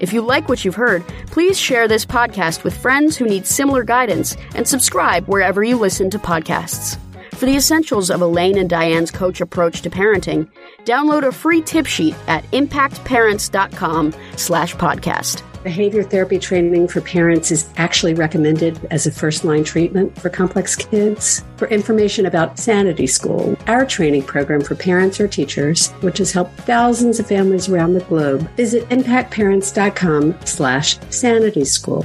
If 0.00 0.12
you 0.12 0.22
like 0.22 0.48
what 0.48 0.64
you've 0.64 0.74
heard, 0.74 1.06
please 1.28 1.56
share 1.56 1.86
this 1.86 2.04
podcast 2.04 2.64
with 2.64 2.76
friends 2.76 3.16
who 3.16 3.26
need 3.26 3.46
similar 3.46 3.84
guidance 3.84 4.36
and 4.56 4.66
subscribe 4.66 5.28
wherever 5.28 5.62
you 5.62 5.78
listen 5.78 6.10
to 6.10 6.18
podcasts. 6.18 6.98
For 7.38 7.46
the 7.46 7.54
essentials 7.54 8.10
of 8.10 8.20
Elaine 8.20 8.58
and 8.58 8.68
Diane's 8.68 9.12
coach 9.12 9.40
approach 9.40 9.82
to 9.82 9.90
parenting, 9.90 10.50
download 10.82 11.24
a 11.24 11.30
free 11.30 11.62
tip 11.62 11.86
sheet 11.86 12.16
at 12.26 12.42
impactparents.com 12.50 14.12
slash 14.34 14.74
podcast. 14.74 15.44
Behavior 15.62 16.02
therapy 16.02 16.40
training 16.40 16.88
for 16.88 17.00
parents 17.00 17.52
is 17.52 17.68
actually 17.76 18.14
recommended 18.14 18.84
as 18.90 19.06
a 19.06 19.12
first 19.12 19.44
line 19.44 19.62
treatment 19.62 20.18
for 20.18 20.30
complex 20.30 20.74
kids. 20.74 21.44
For 21.58 21.68
information 21.68 22.26
about 22.26 22.58
Sanity 22.58 23.06
School, 23.06 23.56
our 23.68 23.86
training 23.86 24.24
program 24.24 24.60
for 24.60 24.74
parents 24.74 25.20
or 25.20 25.28
teachers, 25.28 25.92
which 26.00 26.18
has 26.18 26.32
helped 26.32 26.58
thousands 26.62 27.20
of 27.20 27.28
families 27.28 27.68
around 27.68 27.94
the 27.94 28.00
globe, 28.00 28.50
visit 28.56 28.82
impactparents.com 28.88 30.36
slash 30.44 30.98
sanity 31.10 31.64
school. 31.64 32.04